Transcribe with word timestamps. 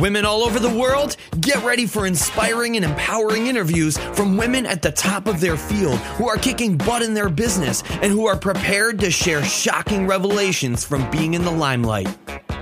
Women 0.00 0.24
all 0.24 0.42
over 0.42 0.58
the 0.58 0.70
world, 0.70 1.18
get 1.42 1.62
ready 1.62 1.84
for 1.84 2.06
inspiring 2.06 2.76
and 2.76 2.84
empowering 2.84 3.46
interviews 3.46 3.98
from 3.98 4.38
women 4.38 4.64
at 4.64 4.80
the 4.80 4.90
top 4.90 5.26
of 5.26 5.38
their 5.38 5.58
field 5.58 5.98
who 6.16 6.30
are 6.30 6.38
kicking 6.38 6.78
butt 6.78 7.02
in 7.02 7.12
their 7.12 7.28
business 7.28 7.82
and 8.00 8.10
who 8.10 8.24
are 8.24 8.36
prepared 8.36 8.98
to 9.00 9.10
share 9.10 9.44
shocking 9.44 10.06
revelations 10.06 10.82
from 10.82 11.10
being 11.10 11.34
in 11.34 11.44
the 11.44 11.50
limelight. 11.50 12.08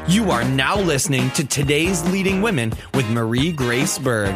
You 0.08 0.32
are 0.32 0.42
now 0.42 0.80
listening 0.80 1.30
to 1.32 1.46
Today's 1.46 2.02
Leading 2.10 2.42
Women 2.42 2.72
with 2.94 3.08
Marie 3.10 3.52
Grace 3.52 3.96
Berg. 3.96 4.34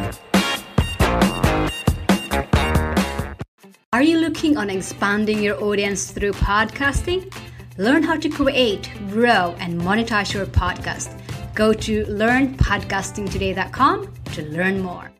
Are 3.91 4.03
you 4.03 4.19
looking 4.19 4.55
on 4.55 4.69
expanding 4.69 5.43
your 5.43 5.61
audience 5.61 6.11
through 6.11 6.31
podcasting? 6.31 7.29
Learn 7.77 8.03
how 8.03 8.15
to 8.15 8.29
create, 8.29 8.89
grow, 9.09 9.53
and 9.59 9.81
monetize 9.81 10.33
your 10.33 10.45
podcast 10.45 11.19
Go 11.55 11.71
to 11.71 12.05
learnpodcastingtoday.com 12.05 14.13
to 14.33 14.43
learn 14.43 14.81
more. 14.81 15.11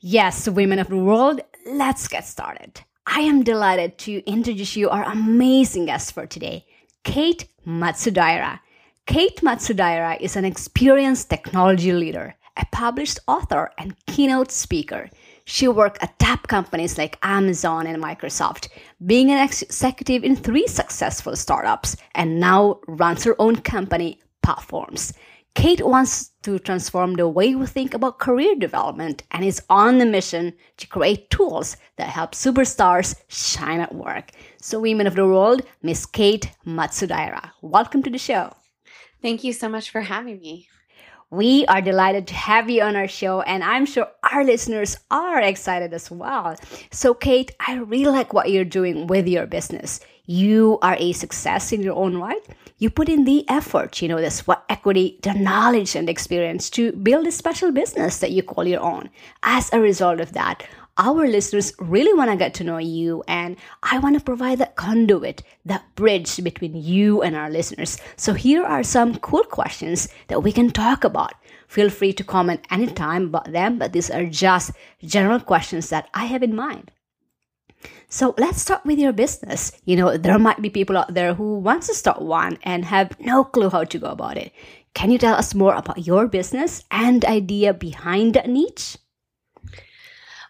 Yes, 0.00 0.48
women 0.48 0.78
of 0.78 0.86
the 0.86 0.96
world, 0.96 1.40
let's 1.66 2.06
get 2.06 2.24
started. 2.24 2.82
I 3.04 3.22
am 3.22 3.42
delighted 3.42 3.98
to 3.98 4.24
introduce 4.30 4.76
you 4.76 4.88
our 4.90 5.02
amazing 5.02 5.86
guest 5.86 6.12
for 6.12 6.24
today, 6.24 6.64
Kate 7.02 7.48
Matsudaira. 7.66 8.60
Kate 9.06 9.40
Matsudaira 9.40 10.20
is 10.20 10.36
an 10.36 10.44
experienced 10.44 11.30
technology 11.30 11.92
leader, 11.92 12.36
a 12.56 12.64
published 12.70 13.18
author, 13.26 13.72
and 13.76 13.96
keynote 14.06 14.52
speaker. 14.52 15.10
She 15.46 15.66
worked 15.66 16.00
at 16.00 16.16
top 16.20 16.46
companies 16.46 16.96
like 16.96 17.18
Amazon 17.22 17.88
and 17.88 18.00
Microsoft, 18.00 18.68
being 19.04 19.32
an 19.32 19.42
executive 19.42 20.22
in 20.22 20.36
three 20.36 20.68
successful 20.68 21.34
startups, 21.34 21.96
and 22.14 22.38
now 22.38 22.78
runs 22.86 23.24
her 23.24 23.34
own 23.40 23.56
company, 23.56 24.20
Popforms. 24.44 25.12
Kate 25.56 25.80
wants 25.80 26.32
to 26.42 26.58
transform 26.58 27.14
the 27.14 27.26
way 27.26 27.54
we 27.54 27.64
think 27.64 27.94
about 27.94 28.18
career 28.18 28.54
development 28.54 29.22
and 29.30 29.42
is 29.42 29.62
on 29.70 29.96
the 29.96 30.04
mission 30.04 30.52
to 30.76 30.86
create 30.86 31.30
tools 31.30 31.78
that 31.96 32.10
help 32.10 32.32
superstars 32.32 33.16
shine 33.28 33.80
at 33.80 33.94
work. 33.94 34.32
So, 34.60 34.78
women 34.78 35.06
of 35.06 35.14
the 35.14 35.26
world, 35.26 35.62
Miss 35.82 36.04
Kate 36.04 36.50
Matsudaira, 36.66 37.52
welcome 37.62 38.02
to 38.02 38.10
the 38.10 38.18
show. 38.18 38.52
Thank 39.22 39.44
you 39.44 39.54
so 39.54 39.66
much 39.66 39.88
for 39.88 40.02
having 40.02 40.40
me. 40.40 40.68
We 41.30 41.64
are 41.66 41.80
delighted 41.80 42.26
to 42.28 42.34
have 42.34 42.68
you 42.68 42.82
on 42.82 42.94
our 42.94 43.08
show, 43.08 43.40
and 43.40 43.64
I'm 43.64 43.86
sure 43.86 44.08
our 44.30 44.44
listeners 44.44 44.98
are 45.10 45.40
excited 45.40 45.94
as 45.94 46.10
well. 46.10 46.54
So, 46.92 47.14
Kate, 47.14 47.50
I 47.66 47.76
really 47.76 48.12
like 48.12 48.34
what 48.34 48.50
you're 48.50 48.66
doing 48.66 49.06
with 49.06 49.26
your 49.26 49.46
business. 49.46 50.00
You 50.26 50.78
are 50.82 50.96
a 50.98 51.12
success 51.12 51.72
in 51.72 51.82
your 51.82 51.94
own 51.94 52.18
right 52.18 52.42
you 52.78 52.90
put 52.90 53.08
in 53.08 53.24
the 53.24 53.48
effort, 53.48 54.02
you 54.02 54.08
know, 54.08 54.20
the 54.20 54.30
sweat 54.30 54.62
equity, 54.68 55.18
the 55.22 55.32
knowledge 55.32 55.96
and 55.96 56.10
experience 56.10 56.68
to 56.70 56.92
build 56.92 57.26
a 57.26 57.32
special 57.32 57.72
business 57.72 58.18
that 58.18 58.32
you 58.32 58.42
call 58.42 58.66
your 58.66 58.82
own. 58.82 59.08
As 59.42 59.72
a 59.72 59.80
result 59.80 60.20
of 60.20 60.32
that, 60.32 60.62
our 60.98 61.26
listeners 61.26 61.72
really 61.78 62.12
want 62.12 62.30
to 62.30 62.36
get 62.36 62.52
to 62.54 62.64
know 62.64 62.78
you, 62.78 63.22
and 63.28 63.56
I 63.82 63.98
want 63.98 64.18
to 64.18 64.24
provide 64.24 64.58
that 64.58 64.76
conduit, 64.76 65.42
that 65.64 65.84
bridge 65.94 66.42
between 66.42 66.74
you 66.74 67.22
and 67.22 67.34
our 67.34 67.50
listeners. 67.50 67.98
So, 68.16 68.32
here 68.32 68.64
are 68.64 68.82
some 68.82 69.16
cool 69.16 69.44
questions 69.44 70.08
that 70.28 70.42
we 70.42 70.52
can 70.52 70.70
talk 70.70 71.04
about. 71.04 71.34
Feel 71.68 71.90
free 71.90 72.12
to 72.14 72.24
comment 72.24 72.66
anytime 72.70 73.26
about 73.26 73.52
them, 73.52 73.78
but 73.78 73.92
these 73.92 74.10
are 74.10 74.24
just 74.24 74.72
general 75.02 75.40
questions 75.40 75.90
that 75.90 76.08
I 76.14 76.26
have 76.26 76.42
in 76.42 76.54
mind. 76.54 76.90
So 78.08 78.34
let's 78.38 78.62
start 78.62 78.84
with 78.84 78.98
your 78.98 79.12
business. 79.12 79.72
You 79.84 79.96
know, 79.96 80.16
there 80.16 80.38
might 80.38 80.62
be 80.62 80.70
people 80.70 80.96
out 80.96 81.12
there 81.12 81.34
who 81.34 81.58
wants 81.58 81.88
to 81.88 81.94
start 81.94 82.22
one 82.22 82.58
and 82.62 82.84
have 82.84 83.18
no 83.20 83.44
clue 83.44 83.70
how 83.70 83.84
to 83.84 83.98
go 83.98 84.08
about 84.08 84.36
it. 84.36 84.52
Can 84.94 85.10
you 85.10 85.18
tell 85.18 85.34
us 85.34 85.54
more 85.54 85.74
about 85.74 86.06
your 86.06 86.26
business 86.26 86.82
and 86.90 87.24
idea 87.24 87.74
behind 87.74 88.34
that 88.34 88.48
niche? 88.48 88.96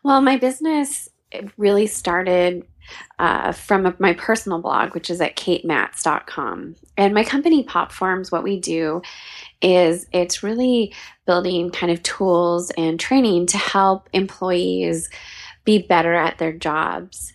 Well, 0.04 0.20
my 0.20 0.36
business 0.36 1.08
really 1.56 1.86
started 1.86 2.64
uh, 3.18 3.52
from 3.52 3.86
a, 3.86 3.96
my 3.98 4.12
personal 4.12 4.60
blog, 4.60 4.94
which 4.94 5.10
is 5.10 5.20
at 5.20 5.36
katemats.com. 5.36 6.76
And 6.96 7.14
my 7.14 7.24
company, 7.24 7.64
Popforms, 7.64 8.30
what 8.30 8.44
we 8.44 8.60
do 8.60 9.02
is 9.60 10.06
it's 10.12 10.42
really 10.42 10.94
building 11.26 11.70
kind 11.70 11.90
of 11.90 12.02
tools 12.02 12.70
and 12.76 13.00
training 13.00 13.46
to 13.46 13.58
help 13.58 14.08
employees 14.12 15.08
be 15.66 15.78
better 15.78 16.14
at 16.14 16.38
their 16.38 16.52
jobs. 16.52 17.34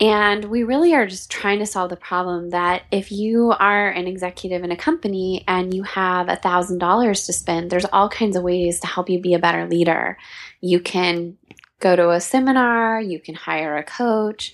And 0.00 0.46
we 0.46 0.64
really 0.64 0.94
are 0.94 1.06
just 1.06 1.30
trying 1.30 1.60
to 1.60 1.66
solve 1.66 1.90
the 1.90 1.96
problem 1.96 2.50
that 2.50 2.82
if 2.90 3.12
you 3.12 3.52
are 3.52 3.88
an 3.88 4.08
executive 4.08 4.64
in 4.64 4.72
a 4.72 4.76
company 4.76 5.44
and 5.46 5.72
you 5.72 5.84
have 5.84 6.28
a 6.28 6.34
thousand 6.34 6.78
dollars 6.78 7.24
to 7.26 7.32
spend, 7.32 7.70
there's 7.70 7.84
all 7.84 8.08
kinds 8.08 8.34
of 8.34 8.42
ways 8.42 8.80
to 8.80 8.88
help 8.88 9.08
you 9.08 9.20
be 9.20 9.34
a 9.34 9.38
better 9.38 9.68
leader. 9.68 10.18
You 10.60 10.80
can 10.80 11.38
go 11.78 11.94
to 11.94 12.10
a 12.10 12.20
seminar, 12.20 13.00
you 13.00 13.20
can 13.20 13.36
hire 13.36 13.76
a 13.76 13.84
coach. 13.84 14.52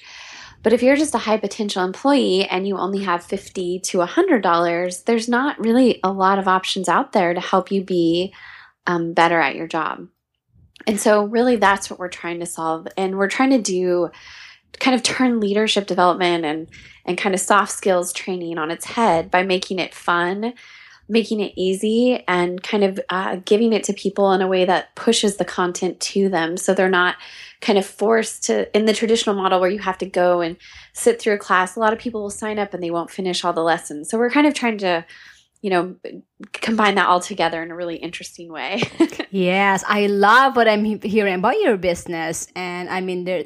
But 0.63 0.75
if 0.75 0.83
you're 0.83 0.97
just 0.97 1.15
a 1.15 1.19
high 1.19 1.39
potential 1.39 1.83
employee 1.83 2.45
and 2.45 2.69
you 2.69 2.77
only 2.77 3.05
have 3.05 3.25
50 3.25 3.81
to 3.81 3.99
$100, 3.99 5.05
there's 5.05 5.29
not 5.31 5.59
really 5.59 6.01
a 6.05 6.13
lot 6.13 6.39
of 6.39 6.47
options 6.47 6.91
out 6.91 7.13
there 7.13 7.33
to 7.33 7.41
help 7.41 7.71
you 7.71 7.83
be 7.83 8.35
um, 8.87 9.15
better 9.15 9.41
at 9.41 9.55
your 9.55 9.67
job. 9.69 10.09
And 10.87 11.01
so, 11.01 11.25
really, 11.25 11.57
that's 11.57 11.91
what 11.91 11.99
we're 11.99 12.09
trying 12.09 12.41
to 12.41 12.47
solve. 12.47 12.89
And 12.97 13.17
we're 13.19 13.29
trying 13.29 13.51
to 13.51 13.61
do 13.61 14.11
kind 14.79 14.95
of 14.95 15.03
turn 15.03 15.41
leadership 15.41 15.87
development 15.87 16.45
and, 16.45 16.69
and 17.05 17.19
kind 17.19 17.35
of 17.35 17.41
soft 17.41 17.73
skills 17.73 18.13
training 18.13 18.59
on 18.59 18.71
its 18.71 18.85
head 18.85 19.31
by 19.31 19.43
making 19.43 19.79
it 19.79 19.95
fun, 19.95 20.55
making 21.09 21.41
it 21.41 21.53
easy, 21.57 22.23
and 22.29 22.63
kind 22.63 22.85
of 22.85 23.01
uh, 23.09 23.37
giving 23.45 23.73
it 23.73 23.83
to 23.85 23.93
people 23.93 24.33
in 24.33 24.41
a 24.41 24.47
way 24.47 24.65
that 24.65 24.95
pushes 24.95 25.37
the 25.37 25.45
content 25.45 25.99
to 26.01 26.29
them 26.29 26.57
so 26.57 26.75
they're 26.75 26.89
not 26.89 27.17
kind 27.61 27.79
of 27.79 27.85
forced 27.85 28.45
to, 28.45 28.77
in 28.77 28.85
the 28.85 28.93
traditional 28.93 29.35
model 29.35 29.61
where 29.61 29.71
you 29.71 29.81
have 29.81 29.99
to 29.99 30.07
go 30.07 30.41
and 30.41 30.57
sit 30.93 31.21
through 31.21 31.35
a 31.35 31.39
class. 31.39 31.75
A 31.75 31.81
lot 31.81 31.93
of 31.93 31.99
people 31.99 32.23
will 32.23 32.31
sign 32.31 32.59
up 32.59 32.73
and 32.73 32.83
they 32.83 32.91
won't 32.91 33.11
finish 33.11 33.45
all 33.45 33.53
the 33.53 33.63
lessons. 33.63 34.09
So, 34.09 34.19
we're 34.19 34.31
kind 34.31 34.47
of 34.47 34.55
trying 34.55 34.79
to 34.79 35.05
you 35.61 35.71
know 35.71 35.97
combine 36.53 36.95
that 36.95 37.09
all 37.09 37.21
together 37.21 37.63
in 37.63 37.71
a 37.71 37.77
really 37.77 37.97
interesting 37.97 38.51
way. 38.53 38.83
Yes 39.31 39.85
i 39.87 40.07
love 40.07 40.57
what 40.57 40.67
i'm 40.69 40.85
hearing 41.03 41.35
about 41.35 41.61
your 41.61 41.77
business. 41.77 42.49
And 42.57 42.89
i 42.89 43.01
mean 43.01 43.25
they're 43.25 43.45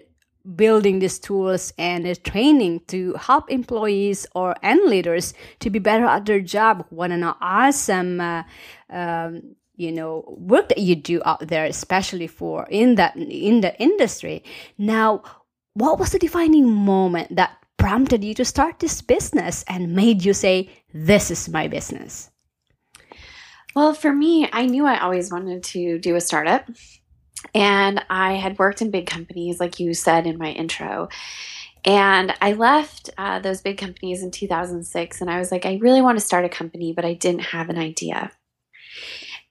building 0.56 0.98
these 0.98 1.18
tools 1.18 1.72
and 1.78 2.04
the 2.04 2.16
training 2.16 2.80
to 2.88 3.14
help 3.14 3.50
employees 3.50 4.26
or 4.34 4.56
and 4.62 4.80
leaders 4.86 5.34
to 5.60 5.70
be 5.70 5.78
better 5.78 6.04
at 6.04 6.26
their 6.26 6.40
job. 6.40 6.84
What 6.90 7.10
an 7.10 7.22
awesome 7.22 8.20
uh, 8.20 8.42
um, 8.90 9.54
you 9.76 9.92
know 9.92 10.24
work 10.38 10.68
that 10.68 10.78
you 10.78 10.94
do 10.94 11.22
out 11.24 11.46
there 11.48 11.64
especially 11.64 12.26
for 12.26 12.66
in 12.70 12.96
that 12.96 13.16
in 13.16 13.60
the 13.60 13.78
industry. 13.80 14.44
Now 14.78 15.22
what 15.74 15.98
was 15.98 16.10
the 16.10 16.18
defining 16.18 16.70
moment 16.70 17.36
that 17.36 17.56
prompted 17.82 18.22
you 18.22 18.32
to 18.32 18.44
start 18.44 18.78
this 18.78 19.02
business 19.02 19.64
and 19.66 19.92
made 19.92 20.24
you 20.24 20.32
say, 20.32 20.70
This 20.94 21.32
is 21.32 21.48
my 21.48 21.66
business? 21.66 22.30
Well, 23.74 23.92
for 23.92 24.12
me, 24.12 24.48
I 24.52 24.66
knew 24.66 24.86
I 24.86 25.00
always 25.00 25.32
wanted 25.32 25.64
to 25.64 25.98
do 25.98 26.14
a 26.14 26.20
startup. 26.20 26.70
And 27.56 28.04
I 28.08 28.34
had 28.34 28.56
worked 28.56 28.82
in 28.82 28.92
big 28.92 29.06
companies, 29.06 29.58
like 29.58 29.80
you 29.80 29.94
said 29.94 30.28
in 30.28 30.38
my 30.38 30.50
intro. 30.52 31.08
And 31.84 32.32
I 32.40 32.52
left 32.52 33.10
uh, 33.18 33.40
those 33.40 33.60
big 33.60 33.78
companies 33.78 34.22
in 34.22 34.30
2006. 34.30 35.20
And 35.20 35.28
I 35.28 35.40
was 35.40 35.50
like, 35.50 35.66
I 35.66 35.80
really 35.82 36.02
want 36.02 36.16
to 36.20 36.24
start 36.24 36.44
a 36.44 36.48
company, 36.48 36.92
but 36.92 37.04
I 37.04 37.14
didn't 37.14 37.40
have 37.40 37.68
an 37.68 37.78
idea. 37.78 38.30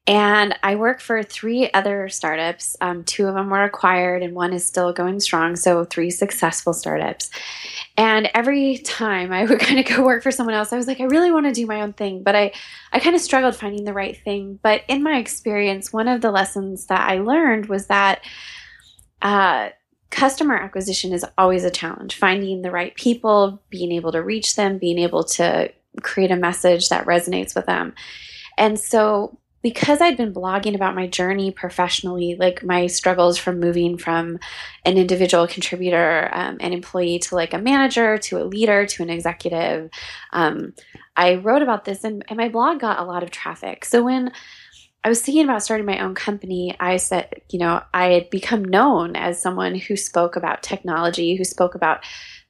And 0.07 0.55
I 0.63 0.75
work 0.75 0.99
for 0.99 1.21
three 1.21 1.69
other 1.71 2.09
startups. 2.09 2.75
Um, 2.81 3.03
two 3.03 3.27
of 3.27 3.35
them 3.35 3.51
were 3.51 3.63
acquired, 3.63 4.23
and 4.23 4.33
one 4.33 4.51
is 4.51 4.65
still 4.65 4.91
going 4.93 5.19
strong. 5.19 5.55
So, 5.55 5.85
three 5.85 6.09
successful 6.09 6.73
startups. 6.73 7.29
And 7.97 8.27
every 8.33 8.79
time 8.79 9.31
I 9.31 9.45
would 9.45 9.59
kind 9.59 9.79
of 9.79 9.85
go 9.85 10.03
work 10.03 10.23
for 10.23 10.31
someone 10.31 10.55
else, 10.55 10.73
I 10.73 10.77
was 10.77 10.87
like, 10.87 10.99
I 10.99 11.05
really 11.05 11.31
want 11.31 11.45
to 11.45 11.51
do 11.51 11.67
my 11.67 11.81
own 11.81 11.93
thing. 11.93 12.23
But 12.23 12.35
I, 12.35 12.51
I 12.91 12.99
kind 12.99 13.15
of 13.15 13.21
struggled 13.21 13.55
finding 13.55 13.83
the 13.83 13.93
right 13.93 14.17
thing. 14.17 14.59
But 14.63 14.81
in 14.87 15.03
my 15.03 15.17
experience, 15.17 15.93
one 15.93 16.07
of 16.07 16.21
the 16.21 16.31
lessons 16.31 16.87
that 16.87 17.07
I 17.07 17.19
learned 17.19 17.67
was 17.67 17.85
that 17.87 18.23
uh, 19.21 19.69
customer 20.09 20.55
acquisition 20.55 21.13
is 21.13 21.23
always 21.37 21.63
a 21.63 21.69
challenge. 21.69 22.15
Finding 22.15 22.63
the 22.63 22.71
right 22.71 22.95
people, 22.95 23.61
being 23.69 23.91
able 23.91 24.11
to 24.13 24.23
reach 24.23 24.55
them, 24.55 24.79
being 24.79 24.97
able 24.97 25.23
to 25.25 25.71
create 26.01 26.31
a 26.31 26.35
message 26.35 26.89
that 26.89 27.05
resonates 27.05 27.55
with 27.55 27.67
them. 27.67 27.93
And 28.57 28.79
so 28.79 29.37
because 29.61 30.01
I'd 30.01 30.17
been 30.17 30.33
blogging 30.33 30.75
about 30.75 30.95
my 30.95 31.07
journey 31.07 31.51
professionally, 31.51 32.35
like 32.39 32.63
my 32.63 32.87
struggles 32.87 33.37
from 33.37 33.59
moving 33.59 33.97
from 33.97 34.39
an 34.85 34.97
individual 34.97 35.47
contributor, 35.47 36.29
um, 36.33 36.57
an 36.59 36.73
employee 36.73 37.19
to 37.19 37.35
like 37.35 37.53
a 37.53 37.59
manager, 37.59 38.17
to 38.17 38.41
a 38.41 38.45
leader, 38.45 38.85
to 38.87 39.03
an 39.03 39.09
executive, 39.09 39.89
um, 40.33 40.73
I 41.15 41.35
wrote 41.35 41.61
about 41.61 41.85
this 41.85 42.03
and, 42.03 42.23
and 42.29 42.37
my 42.37 42.49
blog 42.49 42.79
got 42.79 42.99
a 42.99 43.03
lot 43.03 43.23
of 43.23 43.31
traffic. 43.31 43.85
So 43.85 44.03
when 44.03 44.31
I 45.03 45.09
was 45.09 45.21
thinking 45.21 45.43
about 45.43 45.63
starting 45.63 45.85
my 45.85 45.99
own 45.99 46.15
company, 46.15 46.75
I 46.79 46.97
said, 46.97 47.41
you 47.49 47.59
know, 47.59 47.81
I 47.93 48.13
had 48.13 48.29
become 48.29 48.63
known 48.63 49.15
as 49.15 49.41
someone 49.41 49.75
who 49.75 49.95
spoke 49.95 50.35
about 50.35 50.63
technology, 50.63 51.35
who 51.35 51.43
spoke 51.43 51.75
about 51.75 52.03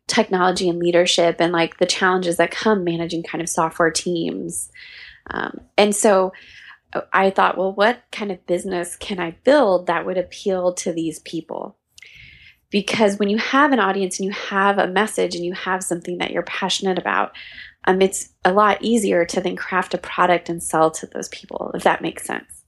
technology 0.08 0.68
and 0.68 0.80
leadership 0.80 1.38
and 1.40 1.54
like 1.54 1.78
the 1.78 1.86
challenges 1.86 2.38
that 2.38 2.52
come 2.52 2.84
managing 2.84 3.24
kind 3.24 3.42
of 3.42 3.50
software 3.50 3.92
teams. 3.92 4.70
Um, 5.30 5.62
and 5.78 5.96
so 5.96 6.34
I 7.14 7.30
thought, 7.30 7.58
well, 7.58 7.74
what 7.74 8.02
kind 8.12 8.32
of 8.32 8.46
business 8.46 8.96
can 8.96 9.20
I 9.20 9.36
build 9.44 9.88
that 9.88 10.06
would 10.06 10.18
appeal 10.18 10.74
to 10.76 10.92
these 10.92 11.20
people? 11.20 11.78
Because 12.70 13.20
when 13.20 13.30
you 13.30 13.38
have 13.38 13.72
an 13.72 13.80
audience 13.80 14.20
and 14.20 14.26
you 14.26 14.32
have 14.32 14.78
a 14.78 14.88
message 14.88 15.36
and 15.36 15.44
you 15.44 15.54
have 15.54 15.84
something 15.84 16.18
that 16.20 16.32
you're 16.32 16.44
passionate 16.44 16.98
about, 16.98 17.34
um, 17.86 18.02
it's 18.02 18.30
a 18.46 18.54
lot 18.54 18.82
easier 18.82 19.26
to 19.26 19.42
then 19.42 19.56
craft 19.56 19.94
a 19.94 19.98
product 19.98 20.50
and 20.50 20.62
sell 20.62 20.92
to 20.92 21.08
those 21.08 21.30
people, 21.30 21.72
if 21.74 21.84
that 21.84 22.02
makes 22.02 22.26
sense. 22.26 22.61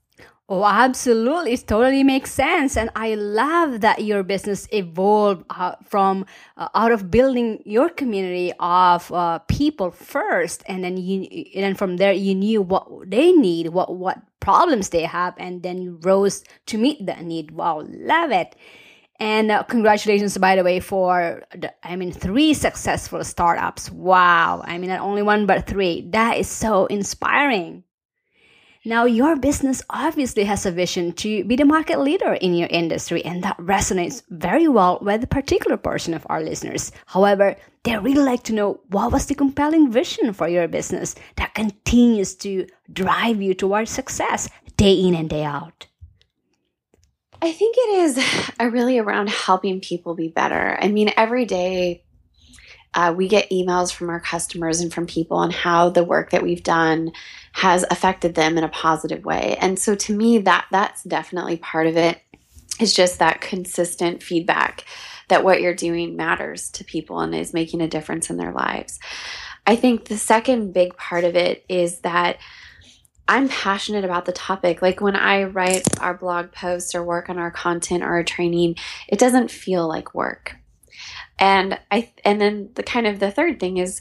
Oh, 0.46 0.62
absolutely. 0.62 1.54
It 1.54 1.66
totally 1.66 2.04
makes 2.04 2.30
sense. 2.30 2.76
And 2.76 2.90
I 2.94 3.14
love 3.14 3.80
that 3.80 4.04
your 4.04 4.22
business 4.22 4.68
evolved 4.72 5.46
uh, 5.48 5.76
from 5.88 6.26
uh, 6.58 6.68
out 6.74 6.92
of 6.92 7.10
building 7.10 7.62
your 7.64 7.88
community 7.88 8.52
of 8.60 9.10
uh, 9.10 9.38
people 9.48 9.90
first. 9.90 10.62
And 10.66 10.84
then 10.84 10.98
you, 10.98 11.22
and 11.54 11.64
then 11.64 11.74
from 11.74 11.96
there, 11.96 12.12
you 12.12 12.34
knew 12.34 12.60
what 12.60 12.86
they 13.10 13.32
need, 13.32 13.68
what, 13.68 13.96
what 13.96 14.18
problems 14.40 14.90
they 14.90 15.04
have. 15.04 15.32
And 15.38 15.62
then 15.62 15.80
you 15.80 15.98
rose 16.02 16.44
to 16.66 16.76
meet 16.76 17.06
that 17.06 17.22
need. 17.22 17.52
Wow. 17.52 17.82
Love 17.88 18.30
it. 18.30 18.54
And 19.18 19.50
uh, 19.50 19.62
congratulations, 19.62 20.36
by 20.36 20.56
the 20.56 20.64
way, 20.64 20.78
for 20.78 21.42
the, 21.56 21.72
I 21.82 21.96
mean, 21.96 22.12
three 22.12 22.52
successful 22.52 23.24
startups. 23.24 23.90
Wow. 23.90 24.60
I 24.62 24.76
mean, 24.76 24.90
not 24.90 25.00
only 25.00 25.22
one, 25.22 25.46
but 25.46 25.66
three. 25.66 26.06
That 26.10 26.36
is 26.36 26.48
so 26.48 26.84
inspiring. 26.86 27.84
Now, 28.86 29.06
your 29.06 29.34
business 29.36 29.82
obviously 29.88 30.44
has 30.44 30.66
a 30.66 30.70
vision 30.70 31.12
to 31.14 31.42
be 31.44 31.56
the 31.56 31.64
market 31.64 32.00
leader 32.00 32.34
in 32.34 32.52
your 32.52 32.68
industry, 32.70 33.24
and 33.24 33.42
that 33.42 33.56
resonates 33.56 34.22
very 34.28 34.68
well 34.68 34.98
with 35.00 35.24
a 35.24 35.26
particular 35.26 35.78
portion 35.78 36.12
of 36.12 36.26
our 36.28 36.42
listeners. 36.42 36.92
However, 37.06 37.56
they 37.84 37.96
really 37.96 38.22
like 38.22 38.42
to 38.44 38.52
know 38.52 38.80
what 38.88 39.10
was 39.10 39.24
the 39.24 39.34
compelling 39.34 39.90
vision 39.90 40.34
for 40.34 40.48
your 40.48 40.68
business 40.68 41.14
that 41.36 41.54
continues 41.54 42.34
to 42.36 42.66
drive 42.92 43.40
you 43.40 43.54
towards 43.54 43.90
success 43.90 44.50
day 44.76 44.92
in 44.92 45.14
and 45.14 45.30
day 45.30 45.44
out. 45.44 45.86
I 47.40 47.52
think 47.52 47.76
it 47.78 47.98
is 48.00 48.52
really 48.60 48.98
around 48.98 49.30
helping 49.30 49.80
people 49.80 50.14
be 50.14 50.28
better. 50.28 50.78
I 50.80 50.88
mean, 50.88 51.10
every 51.16 51.46
day 51.46 52.03
uh, 52.94 53.12
we 53.16 53.28
get 53.28 53.50
emails 53.50 53.92
from 53.92 54.08
our 54.08 54.20
customers 54.20 54.80
and 54.80 54.92
from 54.92 55.06
people 55.06 55.36
on 55.36 55.50
how 55.50 55.90
the 55.90 56.04
work 56.04 56.30
that 56.30 56.42
we've 56.42 56.62
done 56.62 57.12
has 57.52 57.84
affected 57.90 58.34
them 58.34 58.56
in 58.56 58.64
a 58.64 58.68
positive 58.68 59.24
way. 59.24 59.56
And 59.60 59.78
so 59.78 59.94
to 59.94 60.16
me 60.16 60.38
that 60.38 60.66
that's 60.70 61.02
definitely 61.04 61.56
part 61.56 61.86
of 61.86 61.96
it 61.96 62.20
is 62.80 62.92
just 62.92 63.18
that 63.18 63.40
consistent 63.40 64.22
feedback 64.22 64.84
that 65.28 65.44
what 65.44 65.60
you're 65.60 65.74
doing 65.74 66.16
matters 66.16 66.70
to 66.70 66.84
people 66.84 67.20
and 67.20 67.34
is 67.34 67.54
making 67.54 67.80
a 67.80 67.88
difference 67.88 68.30
in 68.30 68.36
their 68.36 68.52
lives. 68.52 68.98
I 69.66 69.76
think 69.76 70.06
the 70.06 70.18
second 70.18 70.72
big 70.72 70.96
part 70.96 71.24
of 71.24 71.36
it 71.36 71.64
is 71.68 72.00
that 72.00 72.38
I'm 73.26 73.48
passionate 73.48 74.04
about 74.04 74.26
the 74.26 74.32
topic. 74.32 74.82
Like 74.82 75.00
when 75.00 75.16
I 75.16 75.44
write 75.44 75.82
our 76.00 76.12
blog 76.12 76.52
posts 76.52 76.94
or 76.94 77.02
work 77.02 77.30
on 77.30 77.38
our 77.38 77.50
content 77.50 78.02
or 78.02 78.08
our 78.08 78.22
training, 78.22 78.76
it 79.08 79.18
doesn't 79.18 79.50
feel 79.50 79.88
like 79.88 80.14
work 80.14 80.56
and 81.38 81.78
i 81.90 82.10
and 82.24 82.40
then 82.40 82.70
the 82.74 82.82
kind 82.82 83.06
of 83.06 83.18
the 83.20 83.30
third 83.30 83.58
thing 83.60 83.78
is 83.78 84.00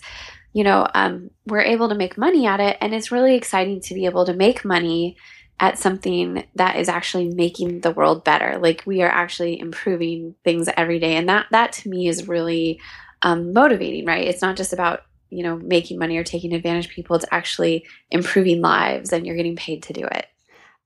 you 0.53 0.63
know 0.63 0.87
um, 0.93 1.29
we're 1.47 1.61
able 1.61 1.89
to 1.89 1.95
make 1.95 2.17
money 2.17 2.45
at 2.45 2.59
it 2.59 2.77
and 2.79 2.93
it's 2.93 3.11
really 3.11 3.35
exciting 3.35 3.81
to 3.81 3.93
be 3.93 4.05
able 4.05 4.25
to 4.25 4.33
make 4.33 4.63
money 4.63 5.17
at 5.59 5.77
something 5.77 6.43
that 6.55 6.77
is 6.77 6.89
actually 6.89 7.29
making 7.29 7.81
the 7.81 7.91
world 7.91 8.23
better. 8.23 8.57
Like 8.59 8.83
we 8.85 9.01
are 9.01 9.09
actually 9.09 9.59
improving 9.59 10.35
things 10.43 10.67
every 10.75 10.99
day 10.99 11.15
and 11.15 11.29
that 11.29 11.47
that 11.51 11.71
to 11.73 11.89
me 11.89 12.07
is 12.07 12.27
really 12.27 12.79
um, 13.21 13.53
motivating 13.53 14.05
right? 14.05 14.27
It's 14.27 14.41
not 14.41 14.57
just 14.57 14.73
about 14.73 15.03
you 15.29 15.43
know 15.43 15.57
making 15.57 15.97
money 15.99 16.17
or 16.17 16.23
taking 16.23 16.53
advantage 16.53 16.87
of 16.87 16.91
people. 16.91 17.15
It's 17.15 17.25
actually 17.31 17.85
improving 18.11 18.61
lives 18.61 19.13
and 19.13 19.25
you're 19.25 19.35
getting 19.35 19.55
paid 19.55 19.83
to 19.83 19.93
do 19.93 20.03
it 20.03 20.27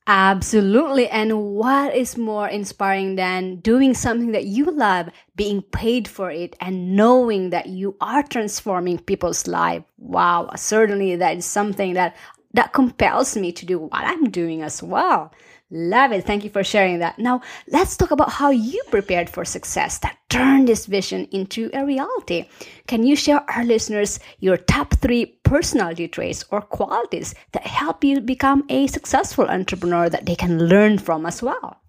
Absolutely. 0.09 1.09
And 1.09 1.54
what 1.56 1.94
is 1.94 2.18
more 2.18 2.48
inspiring 2.48 3.15
than 3.15 3.57
doing 3.57 3.94
something 3.94 4.31
that 4.31 4.45
you 4.45 4.65
love, 4.71 5.09
being 5.36 5.62
paid 5.62 6.07
for 6.07 6.31
it, 6.31 6.56
and 6.62 6.95
knowing 6.95 7.50
that 7.50 7.68
you 7.68 7.98
are 8.00 8.24
transforming 8.24 9.00
people's 9.00 9.48
life? 9.48 9.83
Wow. 9.98 10.50
Certainly 10.56 11.18
that 11.18 11.38
is 11.38 11.45
something 11.45 11.94
that 11.94 12.15
that 12.54 12.71
compels 12.74 13.36
me 13.36 13.51
to 13.51 13.65
do 13.65 13.80
what 13.80 13.92
I'm 13.94 14.30
doing 14.30 14.62
as 14.63 14.81
well. 14.81 15.31
Love 15.69 16.14
it. 16.14 16.25
Thank 16.25 16.46
you 16.46 16.50
for 16.50 16.64
sharing 16.64 17.00
that. 17.00 17.19
Now, 17.19 17.42
let's 17.68 17.98
talk 17.98 18.12
about 18.12 18.31
how 18.31 18.52
you 18.52 18.81
prepared 18.90 19.30
for 19.30 19.44
success 19.44 19.98
that 20.00 20.18
turned 20.30 20.69
this 20.69 20.86
vision 20.86 21.25
into 21.31 21.69
a 21.74 21.86
reality. 21.86 22.48
Can 22.88 23.04
you 23.04 23.18
share 23.18 23.44
our 23.52 23.66
listeners 23.66 24.19
your 24.40 24.56
top 24.56 24.94
three 24.96 25.25
personality 25.44 26.08
traits 26.08 26.46
or 26.52 26.62
qualities 26.62 27.36
that 27.52 27.68
help 27.68 28.06
you 28.06 28.22
become 28.22 28.64
a 28.69 28.88
successful 28.88 29.46
entrepreneur 29.50 30.08
that 30.10 30.25
they 30.25 30.36
can 30.36 30.68
learn 30.69 31.00
from 31.00 31.25
as 31.25 31.44
well? 31.44 31.81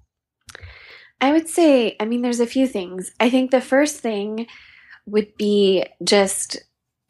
I 1.21 1.31
would 1.31 1.49
say, 1.49 1.97
I 2.01 2.05
mean, 2.05 2.23
there's 2.23 2.41
a 2.41 2.47
few 2.47 2.67
things. 2.67 3.13
I 3.21 3.31
think 3.31 3.53
the 3.53 3.61
first 3.61 4.01
thing 4.01 4.49
would 5.07 5.37
be 5.37 5.85
just 6.03 6.59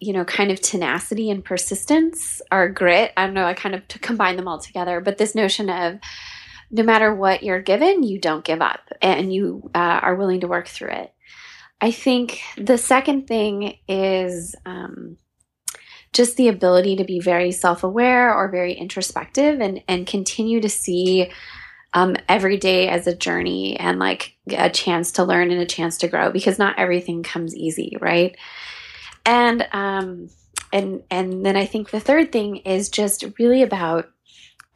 you 0.00 0.12
know, 0.12 0.24
kind 0.24 0.52
of 0.52 0.60
tenacity 0.60 1.28
and 1.28 1.44
persistence 1.44 2.40
or 2.52 2.68
grit. 2.68 3.12
I 3.16 3.24
don't 3.24 3.34
know, 3.34 3.44
I 3.44 3.54
kind 3.54 3.74
of 3.74 3.88
combine 3.88 4.36
them 4.36 4.46
all 4.46 4.60
together, 4.60 5.00
but 5.00 5.18
this 5.18 5.34
notion 5.34 5.68
of 5.68 5.98
no 6.70 6.82
matter 6.82 7.14
what 7.14 7.42
you're 7.42 7.62
given, 7.62 8.02
you 8.02 8.20
don't 8.20 8.44
give 8.44 8.60
up 8.60 8.80
and 9.00 9.32
you 9.32 9.70
uh, 9.74 10.00
are 10.02 10.14
willing 10.14 10.40
to 10.40 10.48
work 10.48 10.68
through 10.68 10.90
it. 10.90 11.14
I 11.80 11.90
think 11.90 12.40
the 12.56 12.78
second 12.78 13.26
thing 13.26 13.78
is 13.86 14.54
um, 14.66 15.16
just 16.12 16.36
the 16.36 16.48
ability 16.48 16.96
to 16.96 17.04
be 17.04 17.20
very 17.20 17.52
self 17.52 17.84
aware 17.84 18.34
or 18.34 18.50
very 18.50 18.72
introspective 18.72 19.60
and, 19.60 19.82
and 19.88 20.06
continue 20.06 20.60
to 20.60 20.68
see 20.68 21.30
um, 21.94 22.16
every 22.28 22.56
day 22.58 22.88
as 22.88 23.06
a 23.06 23.16
journey 23.16 23.78
and 23.78 23.98
like 23.98 24.36
a 24.50 24.68
chance 24.68 25.12
to 25.12 25.24
learn 25.24 25.50
and 25.50 25.60
a 25.60 25.66
chance 25.66 25.98
to 25.98 26.08
grow 26.08 26.30
because 26.30 26.58
not 26.58 26.78
everything 26.78 27.22
comes 27.22 27.56
easy, 27.56 27.96
right? 28.00 28.36
And 29.24 29.66
um, 29.72 30.28
and 30.72 31.02
and 31.10 31.46
then 31.46 31.56
I 31.56 31.64
think 31.64 31.90
the 31.90 32.00
third 32.00 32.32
thing 32.32 32.56
is 32.56 32.88
just 32.88 33.24
really 33.38 33.62
about 33.62 34.10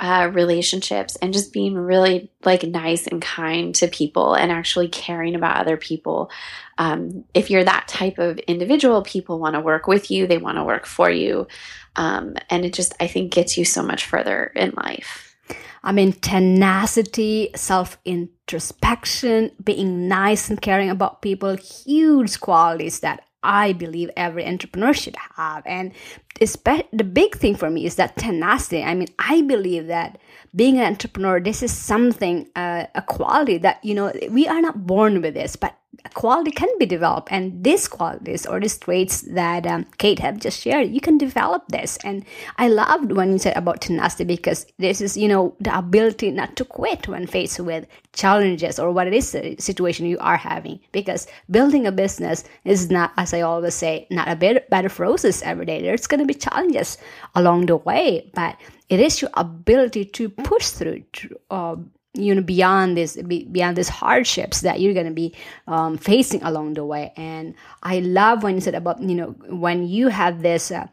uh, 0.00 0.30
relationships 0.32 1.16
and 1.16 1.32
just 1.32 1.52
being 1.52 1.74
really 1.74 2.30
like 2.44 2.64
nice 2.64 3.06
and 3.06 3.22
kind 3.22 3.74
to 3.76 3.86
people 3.86 4.34
and 4.34 4.50
actually 4.50 4.88
caring 4.88 5.34
about 5.34 5.58
other 5.58 5.76
people. 5.76 6.30
Um, 6.78 7.24
if 7.34 7.50
you're 7.50 7.64
that 7.64 7.86
type 7.88 8.18
of 8.18 8.38
individual, 8.40 9.02
people 9.02 9.38
want 9.38 9.54
to 9.54 9.60
work 9.60 9.86
with 9.86 10.10
you, 10.10 10.26
they 10.26 10.38
want 10.38 10.58
to 10.58 10.64
work 10.64 10.86
for 10.86 11.10
you. 11.10 11.46
Um, 11.94 12.34
and 12.50 12.64
it 12.64 12.72
just, 12.72 12.94
I 12.98 13.06
think, 13.06 13.32
gets 13.32 13.56
you 13.56 13.64
so 13.64 13.82
much 13.82 14.04
further 14.04 14.46
in 14.56 14.72
life. 14.76 15.36
I 15.84 15.92
mean, 15.92 16.12
tenacity, 16.12 17.50
self 17.54 17.98
introspection, 18.04 19.50
being 19.62 20.08
nice 20.08 20.48
and 20.48 20.60
caring 20.60 20.90
about 20.90 21.22
people, 21.22 21.56
huge 21.56 22.40
qualities 22.40 23.00
that 23.00 23.24
I 23.42 23.72
believe 23.72 24.10
every 24.16 24.46
entrepreneur 24.46 24.92
should 24.92 25.16
have. 25.36 25.62
And 25.66 25.92
the 26.38 27.04
big 27.04 27.36
thing 27.36 27.56
for 27.56 27.70
me 27.70 27.86
is 27.86 27.96
that 27.96 28.16
tenacity. 28.16 28.82
I 28.82 28.94
mean, 28.94 29.08
I 29.18 29.42
believe 29.42 29.86
that 29.88 30.18
being 30.54 30.78
an 30.78 30.86
entrepreneur, 30.86 31.40
this 31.40 31.62
is 31.62 31.72
something, 31.72 32.48
uh, 32.56 32.86
a 32.94 33.02
quality 33.02 33.58
that, 33.58 33.84
you 33.84 33.94
know, 33.94 34.12
we 34.30 34.46
are 34.48 34.60
not 34.60 34.86
born 34.86 35.22
with 35.22 35.34
this, 35.34 35.56
but 35.56 35.76
quality 36.14 36.50
can 36.50 36.68
be 36.78 36.86
developed 36.86 37.28
and 37.30 37.62
these 37.64 37.86
qualities 37.86 38.46
or 38.46 38.60
these 38.60 38.78
traits 38.78 39.22
that 39.22 39.66
um, 39.66 39.84
kate 39.98 40.18
have 40.18 40.38
just 40.38 40.60
shared 40.60 40.90
you 40.90 41.00
can 41.00 41.18
develop 41.18 41.66
this. 41.68 41.98
And 42.04 42.24
i 42.58 42.68
loved 42.68 43.12
when 43.12 43.32
you 43.32 43.38
said 43.38 43.56
about 43.56 43.80
tenacity 43.80 44.36
because 44.36 44.66
this 44.78 45.00
is 45.00 45.16
you 45.16 45.28
know 45.28 45.54
the 45.60 45.76
ability 45.76 46.30
not 46.30 46.56
to 46.56 46.64
quit 46.64 47.08
when 47.08 47.26
faced 47.26 47.60
with 47.60 47.86
challenges 48.12 48.78
or 48.78 48.90
what 48.90 49.06
it 49.06 49.14
is 49.14 49.32
the 49.32 49.56
situation 49.58 50.06
you 50.06 50.18
are 50.18 50.36
having. 50.36 50.80
Because 50.92 51.26
building 51.50 51.86
a 51.86 51.92
business 51.92 52.44
is 52.64 52.90
not 52.90 53.12
as 53.16 53.34
i 53.34 53.40
always 53.40 53.74
say 53.74 54.06
not 54.10 54.28
a 54.28 54.36
bed, 54.36 54.64
bed 54.70 54.84
of 54.84 54.98
roses 54.98 55.42
every 55.42 55.66
day. 55.66 55.82
There's 55.82 56.06
going 56.06 56.20
to 56.20 56.26
be 56.26 56.34
challenges 56.34 56.98
along 57.34 57.66
the 57.66 57.76
way 57.76 58.30
but 58.34 58.56
it 58.88 59.00
is 59.00 59.22
your 59.22 59.30
ability 59.34 60.04
to 60.04 60.28
push 60.28 60.68
through 60.68 61.02
uh, 61.50 61.76
you 62.14 62.34
know 62.34 62.42
beyond 62.42 62.96
this 62.96 63.16
beyond 63.16 63.76
these 63.76 63.88
hardships 63.88 64.60
that 64.60 64.80
you're 64.80 64.92
going 64.94 65.06
to 65.06 65.12
be 65.12 65.34
um, 65.66 65.96
facing 65.96 66.42
along 66.42 66.74
the 66.74 66.84
way. 66.84 67.12
And 67.16 67.54
i 67.82 68.00
love 68.00 68.42
when 68.42 68.54
you 68.54 68.60
said 68.60 68.74
about 68.74 69.00
you 69.02 69.14
know 69.14 69.30
when 69.48 69.86
you 69.88 70.08
have 70.08 70.42
this 70.42 70.70
uh, 70.70 70.86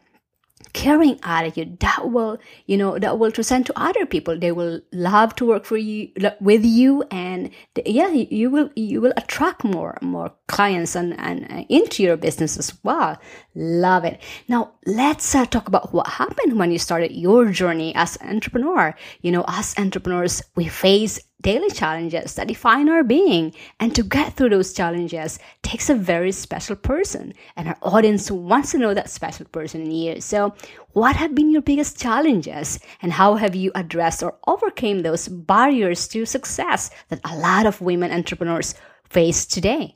caring 0.73 1.19
attitude 1.23 1.79
that 1.79 2.09
will 2.09 2.37
you 2.65 2.77
know 2.77 2.97
that 2.99 3.19
will 3.19 3.31
transcend 3.31 3.65
to 3.67 3.79
other 3.79 4.05
people. 4.05 4.37
They 4.37 4.51
will 4.51 4.81
love 4.91 5.35
to 5.35 5.45
work 5.45 5.65
for 5.65 5.77
you 5.77 6.09
with 6.39 6.65
you 6.65 7.03
and 7.11 7.49
yeah 7.85 8.09
you 8.09 8.49
will 8.49 8.69
you 8.75 9.01
will 9.01 9.13
attract 9.17 9.63
more 9.63 9.97
more 10.01 10.31
clients 10.47 10.95
and, 10.95 11.19
and 11.19 11.45
uh, 11.51 11.63
into 11.69 12.03
your 12.03 12.17
business 12.17 12.57
as 12.57 12.77
well. 12.83 13.17
Love 13.55 14.05
it. 14.05 14.21
Now 14.47 14.73
let's 14.85 15.35
uh, 15.35 15.45
talk 15.45 15.67
about 15.67 15.93
what 15.93 16.07
happened 16.07 16.57
when 16.57 16.71
you 16.71 16.79
started 16.79 17.11
your 17.11 17.51
journey 17.51 17.93
as 17.95 18.15
an 18.17 18.29
entrepreneur. 18.29 18.95
You 19.21 19.31
know 19.31 19.45
as 19.47 19.75
entrepreneurs 19.77 20.41
we 20.55 20.67
face 20.67 21.19
daily 21.41 21.69
challenges 21.69 22.35
that 22.35 22.47
define 22.47 22.89
our 22.89 23.03
being. 23.03 23.53
And 23.79 23.95
to 23.95 24.03
get 24.03 24.33
through 24.33 24.49
those 24.49 24.73
challenges 24.73 25.39
takes 25.63 25.89
a 25.89 25.95
very 25.95 26.31
special 26.31 26.75
person. 26.75 27.33
And 27.55 27.69
our 27.69 27.77
audience 27.81 28.29
wants 28.29 28.71
to 28.71 28.77
know 28.77 28.93
that 28.93 29.09
special 29.09 29.45
person 29.45 29.81
in 29.81 29.91
you. 29.91 30.21
So, 30.21 30.53
what 30.93 31.15
have 31.15 31.35
been 31.35 31.51
your 31.51 31.61
biggest 31.61 31.99
challenges? 31.99 32.79
And 33.01 33.11
how 33.13 33.35
have 33.35 33.55
you 33.55 33.71
addressed 33.75 34.23
or 34.23 34.37
overcame 34.47 35.01
those 35.01 35.27
barriers 35.27 36.07
to 36.09 36.25
success 36.25 36.89
that 37.09 37.21
a 37.23 37.37
lot 37.37 37.65
of 37.65 37.81
women 37.81 38.11
entrepreneurs 38.11 38.73
face 39.09 39.45
today? 39.45 39.95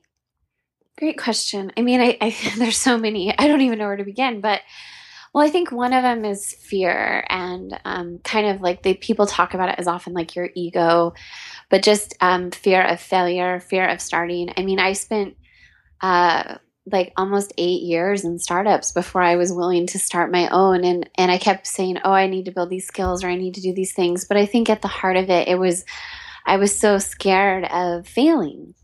Great 0.98 1.18
question. 1.18 1.72
I 1.76 1.82
mean, 1.82 2.00
I, 2.00 2.18
I 2.22 2.36
there's 2.58 2.78
so 2.78 2.98
many. 2.98 3.38
I 3.38 3.48
don't 3.48 3.62
even 3.62 3.80
know 3.80 3.88
where 3.88 3.98
to 3.98 4.04
begin, 4.04 4.42
but 4.42 4.62
well, 5.34 5.46
I 5.46 5.50
think 5.50 5.72
one 5.72 5.94
of 5.94 6.04
them 6.04 6.26
is 6.26 6.54
fear, 6.54 7.26
and 7.28 7.80
um, 7.86 8.20
kind 8.24 8.48
of 8.48 8.62
like 8.62 8.84
the 8.84 8.94
people 8.94 9.26
talk 9.26 9.56
about 9.56 9.70
it 9.70 9.80
as 9.80 9.88
often 9.88 10.14
like 10.14 10.36
your 10.36 10.50
ego, 10.54 11.14
but 11.70 11.82
just 11.82 12.16
um, 12.22 12.52
fear 12.52 12.84
of 12.84 13.00
failure, 13.00 13.60
fear 13.60 13.88
of 13.88 14.00
starting. 14.00 14.54
I 14.56 14.62
mean, 14.62 14.78
I 14.78 14.94
spent 14.94 15.36
uh, 16.02 16.58
like 16.86 17.14
almost 17.18 17.52
eight 17.58 17.82
years 17.82 18.24
in 18.24 18.38
startups 18.38 18.92
before 18.92 19.24
I 19.24 19.36
was 19.38 19.52
willing 19.52 19.88
to 19.88 19.98
start 19.98 20.32
my 20.32 20.50
own, 20.50 20.84
and 20.84 21.10
and 21.18 21.32
I 21.32 21.40
kept 21.40 21.66
saying, 21.66 21.98
"Oh, 22.04 22.12
I 22.12 22.28
need 22.28 22.46
to 22.46 22.52
build 22.52 22.70
these 22.70 22.86
skills, 22.86 23.24
or 23.24 23.28
I 23.28 23.36
need 23.36 23.56
to 23.56 23.62
do 23.62 23.74
these 23.74 23.94
things," 23.94 24.26
but 24.26 24.38
I 24.38 24.46
think 24.46 24.70
at 24.70 24.84
the 24.84 24.88
heart 24.88 25.18
of 25.18 25.32
it, 25.32 25.48
it 25.48 25.58
was 25.58 25.84
I 26.46 26.58
was 26.58 26.78
so 26.78 27.00
scared 27.00 27.66
of 27.66 28.08
failing. 28.08 28.76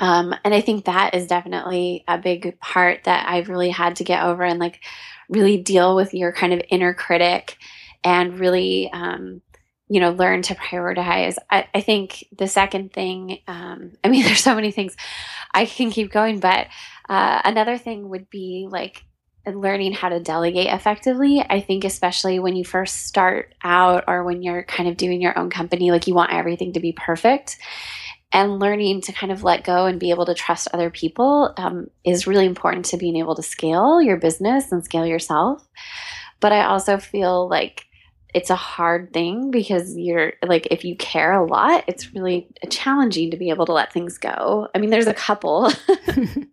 Um, 0.00 0.34
and 0.44 0.54
I 0.54 0.60
think 0.60 0.86
that 0.86 1.14
is 1.14 1.26
definitely 1.26 2.04
a 2.08 2.18
big 2.18 2.58
part 2.60 3.04
that 3.04 3.28
I've 3.28 3.48
really 3.48 3.70
had 3.70 3.96
to 3.96 4.04
get 4.04 4.24
over 4.24 4.42
and 4.42 4.58
like 4.58 4.80
really 5.28 5.58
deal 5.58 5.94
with 5.94 6.14
your 6.14 6.32
kind 6.32 6.52
of 6.52 6.62
inner 6.68 6.94
critic 6.94 7.56
and 8.04 8.38
really 8.38 8.90
um, 8.92 9.42
you 9.88 10.00
know 10.00 10.10
learn 10.10 10.42
to 10.42 10.54
prioritize. 10.54 11.36
I, 11.50 11.66
I 11.74 11.80
think 11.80 12.24
the 12.36 12.48
second 12.48 12.92
thing 12.92 13.38
um, 13.46 13.92
i 14.04 14.08
mean 14.08 14.24
there's 14.24 14.42
so 14.42 14.54
many 14.54 14.70
things 14.70 14.96
i 15.52 15.66
can 15.66 15.90
keep 15.90 16.12
going 16.12 16.40
but 16.40 16.66
uh, 17.08 17.40
another 17.44 17.78
thing 17.78 18.08
would 18.10 18.28
be 18.28 18.68
like 18.70 19.02
learning 19.54 19.92
how 19.92 20.08
to 20.08 20.20
delegate 20.20 20.66
effectively. 20.66 21.44
I 21.48 21.60
think 21.60 21.84
especially 21.84 22.38
when 22.38 22.56
you 22.56 22.64
first 22.64 23.06
start 23.06 23.54
out 23.62 24.04
or 24.06 24.24
when 24.24 24.42
you're 24.42 24.62
kind 24.62 24.88
of 24.88 24.96
doing 24.96 25.20
your 25.20 25.38
own 25.38 25.50
company 25.50 25.90
like 25.90 26.06
you 26.06 26.14
want 26.14 26.32
everything 26.32 26.72
to 26.74 26.80
be 26.80 26.92
perfect 26.92 27.56
and 28.32 28.58
learning 28.58 29.00
to 29.02 29.12
kind 29.12 29.32
of 29.32 29.42
let 29.42 29.64
go 29.64 29.86
and 29.86 29.98
be 29.98 30.10
able 30.10 30.26
to 30.26 30.34
trust 30.34 30.68
other 30.72 30.90
people 30.90 31.54
um, 31.56 31.88
is 32.04 32.26
really 32.26 32.46
important 32.46 32.84
to 32.86 32.96
being 32.96 33.16
able 33.16 33.34
to 33.34 33.42
scale 33.42 34.02
your 34.02 34.16
business 34.16 34.70
and 34.70 34.84
scale 34.84 35.06
yourself. 35.06 35.66
But 36.40 36.52
I 36.52 36.64
also 36.64 36.98
feel 36.98 37.48
like 37.48 37.86
it's 38.34 38.50
a 38.50 38.56
hard 38.56 39.12
thing 39.12 39.50
because 39.50 39.96
you're 39.96 40.34
like 40.46 40.68
if 40.70 40.84
you 40.84 40.94
care 40.96 41.32
a 41.32 41.46
lot 41.46 41.82
it's 41.88 42.12
really 42.12 42.46
challenging 42.68 43.30
to 43.30 43.36
be 43.36 43.48
able 43.48 43.64
to 43.64 43.72
let 43.72 43.92
things 43.92 44.18
go 44.18 44.68
i 44.74 44.78
mean 44.78 44.90
there's 44.90 45.06
a 45.06 45.14
couple 45.14 45.72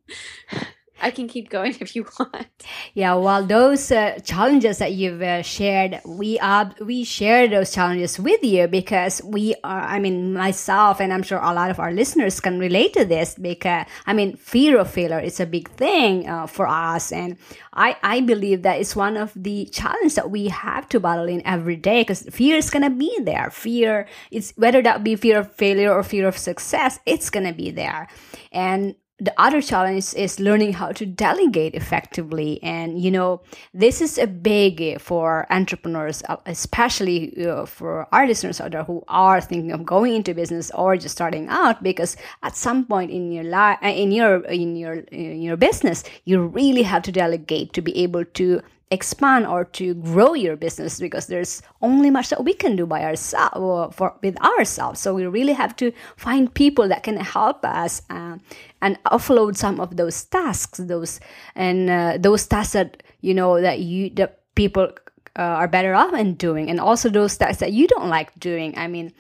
I 1.02 1.12
can 1.12 1.28
keep 1.28 1.50
going 1.50 1.76
if 1.82 1.96
you 1.96 2.06
want. 2.18 2.48
Yeah, 2.94 3.16
well, 3.16 3.46
those 3.46 3.92
uh, 3.92 4.20
challenges 4.24 4.78
that 4.78 4.94
you've 4.94 5.22
uh, 5.22 5.42
shared, 5.42 6.00
we 6.06 6.40
uh, 6.40 6.70
we 6.80 7.04
share 7.04 7.48
those 7.48 7.72
challenges 7.72 8.20
with 8.20 8.44
you 8.44 8.68
because 8.68 9.22
we 9.24 9.56
are. 9.64 9.82
I 9.82 10.00
mean, 10.00 10.34
myself 10.34 11.02
and 11.02 11.12
I'm 11.12 11.24
sure 11.24 11.40
a 11.40 11.54
lot 11.54 11.70
of 11.70 11.80
our 11.80 11.92
listeners 11.92 12.40
can 12.40 12.60
relate 12.60 12.94
to 12.94 13.06
this 13.06 13.36
because 13.36 13.86
I 14.06 14.14
mean, 14.14 14.38
fear 14.38 14.80
of 14.80 14.90
failure 14.90 15.20
is 15.20 15.40
a 15.40 15.46
big 15.46 15.70
thing 15.72 16.30
uh, 16.30 16.48
for 16.48 16.68
us, 16.68 17.12
and 17.12 17.38
I 17.74 17.98
I 18.02 18.22
believe 18.22 18.64
that 18.64 18.80
it's 18.80 18.96
one 18.96 19.18
of 19.18 19.34
the 19.36 19.66
challenges 19.66 20.16
that 20.16 20.32
we 20.32 20.48
have 20.48 20.88
to 20.90 21.00
battle 21.00 21.28
in 21.28 21.46
every 21.46 21.76
day 21.76 22.02
because 22.02 22.24
fear 22.32 22.56
is 22.56 22.70
gonna 22.70 22.90
be 22.90 23.12
there. 23.22 23.50
Fear, 23.52 24.08
it's 24.32 24.54
whether 24.56 24.82
that 24.82 25.04
be 25.04 25.16
fear 25.16 25.40
of 25.40 25.54
failure 25.56 25.92
or 25.92 26.04
fear 26.04 26.28
of 26.28 26.38
success, 26.38 27.00
it's 27.06 27.30
gonna 27.30 27.54
be 27.54 27.72
there, 27.72 28.08
and 28.52 28.96
the 29.18 29.34
other 29.38 29.62
challenge 29.62 30.14
is 30.14 30.42
learning 30.42 30.74
how 30.74 30.92
to 30.92 31.06
delegate 31.06 31.74
effectively. 31.74 32.62
And 32.62 33.02
you 33.02 33.12
know 33.12 33.42
this 33.74 34.02
is 34.02 34.18
a 34.18 34.28
big 34.28 35.00
for 35.00 35.48
entrepreneurs 35.50 36.22
uh, 36.28 36.38
especially 36.46 37.46
uh, 37.46 37.66
for 37.66 38.08
our 38.12 38.28
listeners 38.28 38.60
out 38.60 38.72
there 38.72 38.84
who 38.84 39.04
are 39.08 39.40
thinking 39.40 39.72
of 39.72 39.86
going 39.86 40.16
into 40.16 40.34
business 40.34 40.70
or 40.72 40.98
just 40.98 41.16
starting 41.16 41.48
out 41.48 41.82
because 41.82 42.18
at 42.44 42.56
some 42.58 42.86
point 42.86 43.12
in 43.12 43.32
your 43.32 43.46
life 43.46 43.78
uh, 43.84 43.88
in 43.88 44.12
your 44.12 44.44
in 44.46 44.76
your 44.76 44.96
in 45.12 45.42
your 45.42 45.56
business 45.56 46.04
you 46.26 46.42
really 46.42 46.84
have 46.84 47.04
to 47.04 47.12
delegate 47.12 47.72
to 47.74 47.82
be 47.82 47.98
able 47.98 48.26
to 48.26 48.62
expand 48.92 49.48
or 49.48 49.66
to 49.66 49.96
grow 49.96 50.34
your 50.34 50.56
business 50.56 51.00
because 51.00 51.28
there's 51.28 51.62
only 51.82 52.12
much 52.12 52.30
that 52.30 52.44
we 52.44 52.54
can 52.54 52.76
do 52.76 52.86
by 52.86 53.04
ourselves 53.04 53.96
for 53.96 54.16
with 54.22 54.40
ourselves. 54.42 55.00
So 55.00 55.14
we 55.14 55.26
really 55.26 55.54
have 55.54 55.76
to 55.78 55.92
find 56.18 56.54
people 56.54 56.88
that 56.90 57.04
can 57.04 57.18
help 57.18 57.66
us 57.66 58.02
uh, 58.10 58.38
and 58.82 59.04
offload 59.06 59.58
some 59.58 59.80
of 59.80 59.98
those 59.98 60.24
tasks 60.26 60.80
those 60.80 61.20
and 61.56 61.90
uh, 61.90 62.18
those 62.20 62.46
tasks 62.46 62.74
that 62.74 63.02
you 63.22 63.34
know 63.34 63.60
that 63.60 63.80
you 63.80 64.10
the 64.10 64.32
people 64.54 64.90
uh, 65.38 65.42
are 65.42 65.68
better 65.68 65.96
off 65.96 66.14
in 66.14 66.36
doing 66.36 66.70
and 66.70 66.80
also 66.80 67.10
those 67.10 67.36
tasks 67.38 67.60
that 67.60 67.74
you 67.74 67.88
don't 67.88 68.10
like 68.10 68.38
doing. 68.40 68.78
I 68.78 68.88
mean 68.88 69.14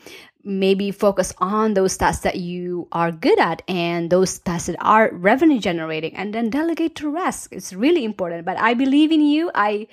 maybe 0.45 0.91
focus 0.91 1.33
on 1.39 1.73
those 1.73 1.97
tasks 1.97 2.23
that 2.23 2.37
you 2.37 2.87
are 2.91 3.11
good 3.11 3.39
at 3.39 3.61
and 3.67 4.09
those 4.09 4.37
tasks 4.39 4.67
that 4.67 4.77
are 4.79 5.09
revenue 5.11 5.59
generating 5.59 6.15
and 6.15 6.33
then 6.33 6.49
delegate 6.49 6.95
to 6.95 7.09
rest 7.09 7.47
it's 7.51 7.73
really 7.73 8.05
important 8.05 8.45
but 8.45 8.57
i 8.59 8.73
believe 8.73 9.11
in 9.11 9.21
you 9.21 9.51
i 9.55 9.87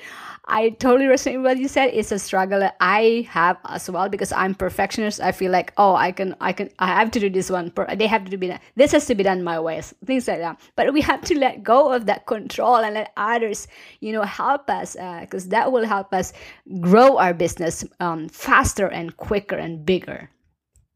I 0.46 0.70
totally 0.70 1.06
resonate 1.06 1.36
with 1.36 1.44
what 1.44 1.58
you 1.58 1.68
said. 1.68 1.90
It's 1.92 2.10
a 2.10 2.18
struggle 2.18 2.68
I 2.80 3.28
have 3.30 3.58
as 3.64 3.88
well 3.88 4.08
because 4.08 4.32
I'm 4.32 4.54
perfectionist. 4.54 5.20
I 5.20 5.30
feel 5.30 5.52
like, 5.52 5.72
oh, 5.76 5.94
I 5.94 6.10
can, 6.10 6.34
I 6.40 6.52
can, 6.52 6.68
I 6.80 6.88
have 6.88 7.12
to 7.12 7.20
do 7.20 7.30
this 7.30 7.48
one. 7.48 7.72
They 7.96 8.08
have 8.08 8.28
to 8.28 8.36
be 8.36 8.48
done. 8.48 8.58
This 8.74 8.90
has 8.92 9.06
to 9.06 9.14
be 9.14 9.22
done 9.22 9.44
my 9.44 9.60
way. 9.60 9.80
Things 10.04 10.26
like 10.26 10.38
that. 10.38 10.60
But 10.74 10.92
we 10.92 11.00
have 11.02 11.22
to 11.22 11.38
let 11.38 11.62
go 11.62 11.92
of 11.92 12.06
that 12.06 12.26
control 12.26 12.76
and 12.76 12.94
let 12.94 13.12
others, 13.16 13.68
you 14.00 14.12
know, 14.12 14.22
help 14.22 14.68
us 14.68 14.94
because 14.94 15.46
uh, 15.46 15.50
that 15.50 15.70
will 15.70 15.86
help 15.86 16.12
us 16.12 16.32
grow 16.80 17.18
our 17.18 17.34
business 17.34 17.84
um, 18.00 18.28
faster 18.28 18.88
and 18.88 19.16
quicker 19.16 19.56
and 19.56 19.86
bigger. 19.86 20.28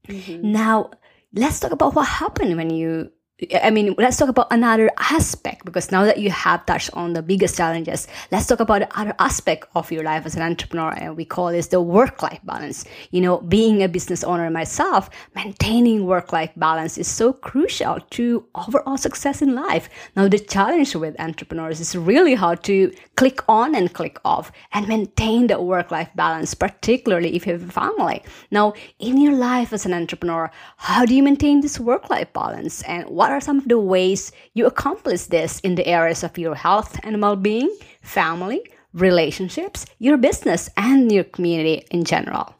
Mm-hmm. 0.08 0.52
Now, 0.52 0.90
let's 1.32 1.60
talk 1.60 1.72
about 1.72 1.94
what 1.94 2.06
happened 2.06 2.56
when 2.56 2.70
you 2.70 3.10
I 3.52 3.68
mean, 3.68 3.94
let's 3.98 4.16
talk 4.16 4.30
about 4.30 4.46
another 4.50 4.90
aspect 4.96 5.66
because 5.66 5.92
now 5.92 6.04
that 6.04 6.16
you 6.16 6.30
have 6.30 6.64
touched 6.64 6.88
on 6.94 7.12
the 7.12 7.20
biggest 7.20 7.58
challenges, 7.58 8.08
let's 8.32 8.46
talk 8.46 8.60
about 8.60 8.78
the 8.78 8.98
other 8.98 9.14
aspect 9.18 9.68
of 9.74 9.92
your 9.92 10.04
life 10.04 10.24
as 10.24 10.36
an 10.36 10.42
entrepreneur. 10.42 10.94
And 10.96 11.18
we 11.18 11.26
call 11.26 11.52
this 11.52 11.66
the 11.66 11.82
work 11.82 12.22
life 12.22 12.40
balance. 12.44 12.86
You 13.10 13.20
know, 13.20 13.38
being 13.42 13.82
a 13.82 13.88
business 13.88 14.24
owner 14.24 14.48
myself, 14.48 15.10
maintaining 15.34 16.06
work 16.06 16.32
life 16.32 16.50
balance 16.56 16.96
is 16.96 17.08
so 17.08 17.34
crucial 17.34 18.00
to 18.12 18.46
overall 18.54 18.96
success 18.96 19.42
in 19.42 19.54
life. 19.54 19.90
Now, 20.16 20.28
the 20.28 20.38
challenge 20.38 20.96
with 20.96 21.20
entrepreneurs 21.20 21.78
is 21.78 21.94
really 21.94 22.36
how 22.36 22.54
to 22.54 22.90
click 23.16 23.46
on 23.50 23.74
and 23.74 23.92
click 23.92 24.18
off 24.24 24.50
and 24.72 24.88
maintain 24.88 25.48
the 25.48 25.60
work 25.60 25.90
life 25.90 26.08
balance, 26.14 26.54
particularly 26.54 27.36
if 27.36 27.46
you 27.46 27.52
have 27.52 27.68
a 27.68 27.72
family. 27.72 28.22
Now, 28.50 28.72
in 28.98 29.20
your 29.20 29.34
life 29.34 29.74
as 29.74 29.84
an 29.84 29.92
entrepreneur, 29.92 30.50
how 30.78 31.04
do 31.04 31.14
you 31.14 31.22
maintain 31.22 31.60
this 31.60 31.78
work 31.78 32.08
life 32.08 32.32
balance 32.32 32.80
and 32.84 33.04
what 33.10 33.25
what 33.26 33.32
are 33.32 33.40
some 33.40 33.58
of 33.58 33.66
the 33.66 33.78
ways 33.78 34.30
you 34.54 34.66
accomplish 34.66 35.24
this 35.24 35.58
in 35.60 35.74
the 35.74 35.84
areas 35.84 36.22
of 36.22 36.38
your 36.38 36.54
health 36.54 36.96
and 37.02 37.20
well 37.20 37.34
being, 37.34 37.76
family, 38.00 38.62
relationships, 38.94 39.84
your 39.98 40.16
business, 40.16 40.70
and 40.76 41.10
your 41.10 41.24
community 41.24 41.84
in 41.90 42.04
general? 42.04 42.54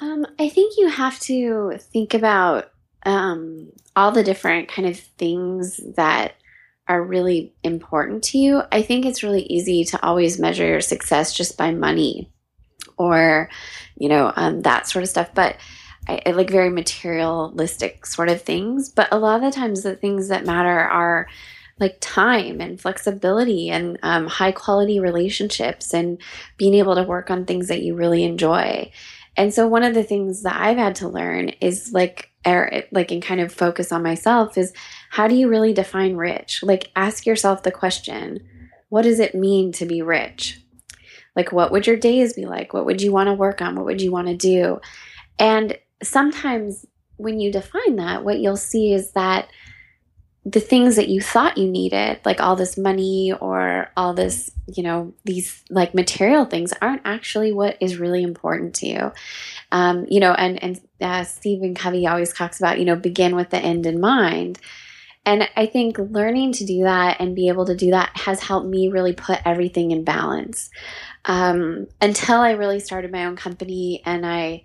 Um, 0.00 0.24
I 0.38 0.48
think 0.48 0.78
you 0.78 0.88
have 0.88 1.20
to 1.20 1.76
think 1.78 2.14
about 2.14 2.70
um, 3.04 3.70
all 3.94 4.12
the 4.12 4.24
different 4.24 4.68
kind 4.68 4.88
of 4.88 4.98
things 4.98 5.78
that 5.96 6.36
are 6.88 7.04
really 7.04 7.52
important 7.62 8.22
to 8.24 8.38
you. 8.38 8.62
I 8.72 8.80
think 8.80 9.04
it's 9.04 9.22
really 9.22 9.42
easy 9.42 9.84
to 9.84 10.02
always 10.02 10.40
measure 10.40 10.66
your 10.66 10.80
success 10.80 11.34
just 11.34 11.58
by 11.58 11.70
money 11.70 12.32
or, 12.96 13.50
you 13.94 14.08
know, 14.08 14.32
um, 14.36 14.62
that 14.62 14.88
sort 14.88 15.02
of 15.02 15.10
stuff. 15.10 15.34
But 15.34 15.58
I, 16.08 16.20
I 16.26 16.30
like 16.32 16.50
very 16.50 16.70
materialistic 16.70 18.06
sort 18.06 18.28
of 18.28 18.42
things. 18.42 18.88
But 18.88 19.08
a 19.12 19.18
lot 19.18 19.36
of 19.36 19.42
the 19.42 19.50
times, 19.50 19.82
the 19.82 19.96
things 19.96 20.28
that 20.28 20.46
matter 20.46 20.78
are 20.78 21.26
like 21.80 21.96
time 22.00 22.60
and 22.60 22.80
flexibility 22.80 23.70
and 23.70 23.98
um, 24.02 24.26
high 24.26 24.52
quality 24.52 25.00
relationships 25.00 25.92
and 25.92 26.20
being 26.56 26.74
able 26.74 26.94
to 26.94 27.02
work 27.02 27.30
on 27.30 27.44
things 27.44 27.68
that 27.68 27.82
you 27.82 27.94
really 27.94 28.24
enjoy. 28.24 28.90
And 29.36 29.52
so 29.52 29.66
one 29.66 29.82
of 29.82 29.94
the 29.94 30.04
things 30.04 30.42
that 30.42 30.60
I've 30.60 30.76
had 30.76 30.96
to 30.96 31.08
learn 31.08 31.48
is 31.60 31.92
like 31.92 32.30
er, 32.46 32.84
like 32.92 33.10
and 33.10 33.22
kind 33.22 33.40
of 33.40 33.52
focus 33.52 33.90
on 33.90 34.02
myself 34.02 34.56
is 34.56 34.72
how 35.10 35.26
do 35.26 35.34
you 35.34 35.48
really 35.48 35.72
define 35.72 36.14
rich? 36.14 36.62
Like 36.62 36.92
ask 36.94 37.26
yourself 37.26 37.64
the 37.64 37.72
question, 37.72 38.46
what 38.90 39.02
does 39.02 39.18
it 39.18 39.34
mean 39.34 39.72
to 39.72 39.86
be 39.86 40.02
rich? 40.02 40.60
Like 41.34 41.50
what 41.50 41.72
would 41.72 41.88
your 41.88 41.96
days 41.96 42.34
be 42.34 42.46
like? 42.46 42.72
What 42.72 42.86
would 42.86 43.02
you 43.02 43.10
want 43.10 43.26
to 43.26 43.34
work 43.34 43.60
on? 43.60 43.74
What 43.74 43.86
would 43.86 44.00
you 44.00 44.12
want 44.12 44.28
to 44.28 44.36
do? 44.36 44.80
And 45.40 45.76
sometimes 46.02 46.86
when 47.16 47.40
you 47.40 47.52
define 47.52 47.96
that, 47.96 48.24
what 48.24 48.38
you'll 48.38 48.56
see 48.56 48.92
is 48.92 49.12
that 49.12 49.48
the 50.44 50.60
things 50.60 50.96
that 50.96 51.08
you 51.08 51.20
thought 51.22 51.56
you 51.56 51.70
needed, 51.70 52.20
like 52.24 52.40
all 52.40 52.54
this 52.54 52.76
money 52.76 53.32
or 53.32 53.90
all 53.96 54.12
this, 54.12 54.50
you 54.66 54.82
know, 54.82 55.14
these 55.24 55.64
like 55.70 55.94
material 55.94 56.44
things 56.44 56.74
aren't 56.82 57.00
actually 57.04 57.50
what 57.50 57.78
is 57.80 57.96
really 57.98 58.22
important 58.22 58.74
to 58.74 58.86
you. 58.86 59.12
Um, 59.72 60.06
you 60.10 60.20
know, 60.20 60.32
and, 60.32 60.62
and 60.62 60.80
uh, 61.00 61.24
Stephen 61.24 61.74
Covey 61.74 62.06
always 62.06 62.32
talks 62.32 62.58
about, 62.58 62.78
you 62.78 62.84
know, 62.84 62.96
begin 62.96 63.34
with 63.36 63.50
the 63.50 63.58
end 63.58 63.86
in 63.86 64.00
mind. 64.00 64.58
And 65.24 65.48
I 65.56 65.64
think 65.64 65.98
learning 65.98 66.52
to 66.52 66.66
do 66.66 66.82
that 66.82 67.18
and 67.20 67.34
be 67.34 67.48
able 67.48 67.64
to 67.64 67.74
do 67.74 67.92
that 67.92 68.10
has 68.14 68.42
helped 68.42 68.68
me 68.68 68.88
really 68.88 69.14
put 69.14 69.40
everything 69.46 69.92
in 69.92 70.04
balance. 70.04 70.68
Um, 71.24 71.86
until 72.02 72.40
I 72.40 72.50
really 72.50 72.80
started 72.80 73.10
my 73.10 73.24
own 73.24 73.36
company 73.36 74.02
and 74.04 74.26
I 74.26 74.64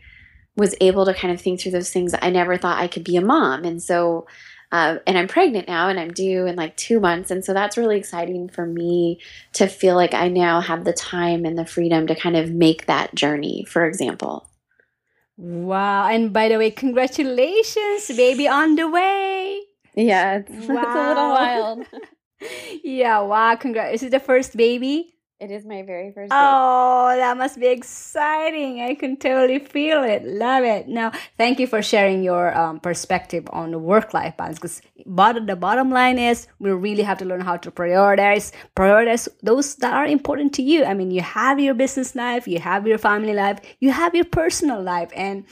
was 0.60 0.76
able 0.82 1.06
to 1.06 1.14
kind 1.14 1.34
of 1.34 1.42
think 1.42 1.60
through 1.60 1.72
those 1.72 1.90
things, 1.90 2.14
I 2.22 2.30
never 2.30 2.58
thought 2.58 2.78
I 2.78 2.88
could 2.88 3.04
be 3.04 3.16
a 3.16 3.22
mom. 3.22 3.64
And 3.64 3.82
so, 3.82 4.28
uh, 4.72 4.98
and 5.08 5.18
I'm 5.18 5.28
pregnant 5.28 5.68
now 5.68 5.88
and 5.90 6.00
I'm 6.00 6.12
due 6.12 6.46
in 6.46 6.56
like 6.56 6.76
two 6.76 7.00
months. 7.00 7.32
And 7.32 7.44
so 7.44 7.54
that's 7.54 7.78
really 7.78 7.98
exciting 7.98 8.50
for 8.50 8.66
me 8.66 9.20
to 9.54 9.68
feel 9.68 9.96
like 9.96 10.14
I 10.14 10.28
now 10.28 10.60
have 10.62 10.84
the 10.84 10.94
time 10.94 11.46
and 11.46 11.58
the 11.58 11.66
freedom 11.66 12.06
to 12.08 12.16
kind 12.16 12.36
of 12.36 12.52
make 12.52 12.86
that 12.86 13.16
journey, 13.16 13.66
for 13.68 13.86
example. 13.86 14.48
Wow. 15.38 16.08
And 16.08 16.34
by 16.34 16.50
the 16.50 16.58
way, 16.58 16.70
congratulations, 16.70 18.08
baby 18.10 18.48
on 18.48 18.76
the 18.76 18.90
way. 18.90 19.62
Yeah, 19.96 20.44
it's, 20.48 20.68
wow. 20.68 20.82
it's 20.82 20.96
a 20.96 21.08
little 21.08 21.30
wild. 21.30 21.86
yeah, 22.84 23.22
wow. 23.22 23.56
Congrats. 23.56 23.96
Is 23.96 24.04
it 24.04 24.12
the 24.12 24.20
first 24.20 24.56
baby? 24.56 25.16
It 25.40 25.52
is 25.52 25.64
my 25.64 25.84
very 25.84 26.12
first. 26.12 26.34
Oh, 26.36 27.14
that 27.16 27.38
must 27.38 27.58
be 27.58 27.68
exciting! 27.68 28.82
I 28.82 28.94
can 28.94 29.16
totally 29.16 29.60
feel 29.60 30.04
it. 30.04 30.26
Love 30.26 30.66
it. 30.66 30.90
Now, 30.90 31.14
thank 31.38 31.60
you 31.60 31.68
for 31.68 31.82
sharing 31.82 32.24
your 32.24 32.54
um, 32.58 32.82
perspective 32.82 33.48
on 33.54 33.72
the 33.72 33.80
work-life 33.80 34.36
balance. 34.36 34.60
Because 34.60 34.82
the 34.98 35.56
bottom 35.58 35.92
line 35.92 36.20
is, 36.20 36.50
we 36.60 36.72
really 36.72 37.04
have 37.04 37.20
to 37.20 37.26
learn 37.26 37.40
how 37.40 37.56
to 37.56 37.72
prioritize, 37.72 38.52
prioritize 38.76 39.30
those 39.42 39.76
that 39.76 39.94
are 39.94 40.06
important 40.06 40.52
to 40.56 40.62
you. 40.62 40.84
I 40.84 40.94
mean, 40.94 41.10
you 41.10 41.22
have 41.22 41.58
your 41.58 41.74
business 41.74 42.16
life, 42.16 42.46
you 42.46 42.60
have 42.60 42.86
your 42.86 42.98
family 42.98 43.34
life, 43.34 43.60
you 43.80 43.94
have 43.94 44.14
your 44.14 44.26
personal 44.26 44.84
life, 44.84 45.10
and 45.16 45.46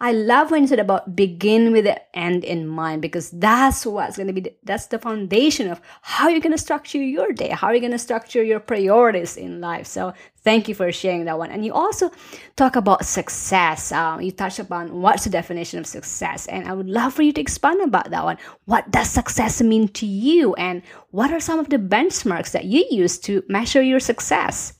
I 0.00 0.12
love 0.12 0.50
when 0.50 0.62
you 0.62 0.68
said 0.68 0.80
about 0.80 1.16
begin 1.16 1.72
with 1.72 1.84
the 1.84 2.16
end 2.16 2.44
in 2.44 2.66
mind 2.66 3.00
because 3.00 3.30
that's 3.30 3.86
what's 3.86 4.16
going 4.16 4.26
to 4.26 4.32
be, 4.32 4.42
the, 4.42 4.54
that's 4.62 4.86
the 4.86 4.98
foundation 4.98 5.70
of 5.70 5.80
how 6.02 6.28
you're 6.28 6.40
going 6.40 6.52
to 6.52 6.58
structure 6.58 6.98
your 6.98 7.32
day, 7.32 7.50
how 7.50 7.70
you're 7.70 7.80
going 7.80 7.92
to 7.92 7.98
structure 7.98 8.42
your 8.42 8.60
priorities 8.60 9.33
in 9.36 9.60
life. 9.60 9.86
So 9.86 10.12
thank 10.42 10.68
you 10.68 10.74
for 10.74 10.90
sharing 10.92 11.24
that 11.24 11.38
one. 11.38 11.50
And 11.50 11.64
you 11.64 11.72
also 11.72 12.10
talk 12.56 12.76
about 12.76 13.04
success. 13.04 13.92
Um, 13.92 14.20
you 14.20 14.32
touch 14.32 14.58
upon 14.58 15.00
what's 15.00 15.24
the 15.24 15.30
definition 15.30 15.78
of 15.78 15.86
success. 15.86 16.46
And 16.46 16.68
I 16.68 16.72
would 16.72 16.88
love 16.88 17.14
for 17.14 17.22
you 17.22 17.32
to 17.32 17.40
expand 17.40 17.80
about 17.80 18.10
that 18.10 18.24
one. 18.24 18.38
What 18.64 18.90
does 18.90 19.10
success 19.10 19.60
mean 19.62 19.88
to 19.88 20.06
you? 20.06 20.54
And 20.54 20.82
what 21.10 21.32
are 21.32 21.40
some 21.40 21.58
of 21.58 21.68
the 21.68 21.78
benchmarks 21.78 22.52
that 22.52 22.64
you 22.64 22.86
use 22.90 23.18
to 23.20 23.42
measure 23.48 23.82
your 23.82 24.00
success? 24.00 24.74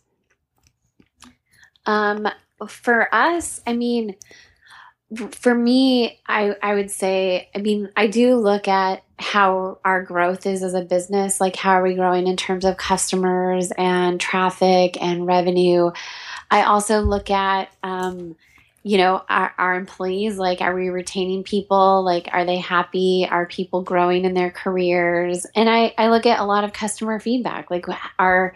Um, 1.86 2.28
for 2.68 3.14
us, 3.14 3.60
I 3.66 3.74
mean, 3.74 4.16
for 5.16 5.54
me, 5.54 6.20
I, 6.26 6.54
I 6.62 6.74
would 6.74 6.90
say, 6.90 7.48
I 7.54 7.58
mean, 7.58 7.90
I 7.96 8.06
do 8.06 8.36
look 8.36 8.68
at 8.68 9.02
how 9.18 9.78
our 9.84 10.02
growth 10.02 10.46
is 10.46 10.62
as 10.62 10.74
a 10.74 10.82
business. 10.82 11.40
Like, 11.40 11.56
how 11.56 11.72
are 11.72 11.82
we 11.82 11.94
growing 11.94 12.26
in 12.26 12.36
terms 12.36 12.64
of 12.64 12.76
customers 12.76 13.72
and 13.76 14.20
traffic 14.20 15.00
and 15.02 15.26
revenue? 15.26 15.90
I 16.50 16.62
also 16.62 17.00
look 17.00 17.30
at, 17.30 17.72
um, 17.82 18.36
you 18.82 18.98
know, 18.98 19.22
our, 19.28 19.54
our 19.56 19.74
employees. 19.74 20.36
Like, 20.36 20.60
are 20.60 20.74
we 20.74 20.88
retaining 20.90 21.42
people? 21.42 22.04
Like, 22.04 22.28
are 22.32 22.44
they 22.44 22.58
happy? 22.58 23.26
Are 23.30 23.46
people 23.46 23.82
growing 23.82 24.24
in 24.24 24.34
their 24.34 24.50
careers? 24.50 25.46
And 25.54 25.70
I, 25.70 25.94
I 25.96 26.08
look 26.08 26.26
at 26.26 26.40
a 26.40 26.44
lot 26.44 26.64
of 26.64 26.72
customer 26.72 27.18
feedback. 27.18 27.70
Like, 27.70 27.86
are 28.18 28.54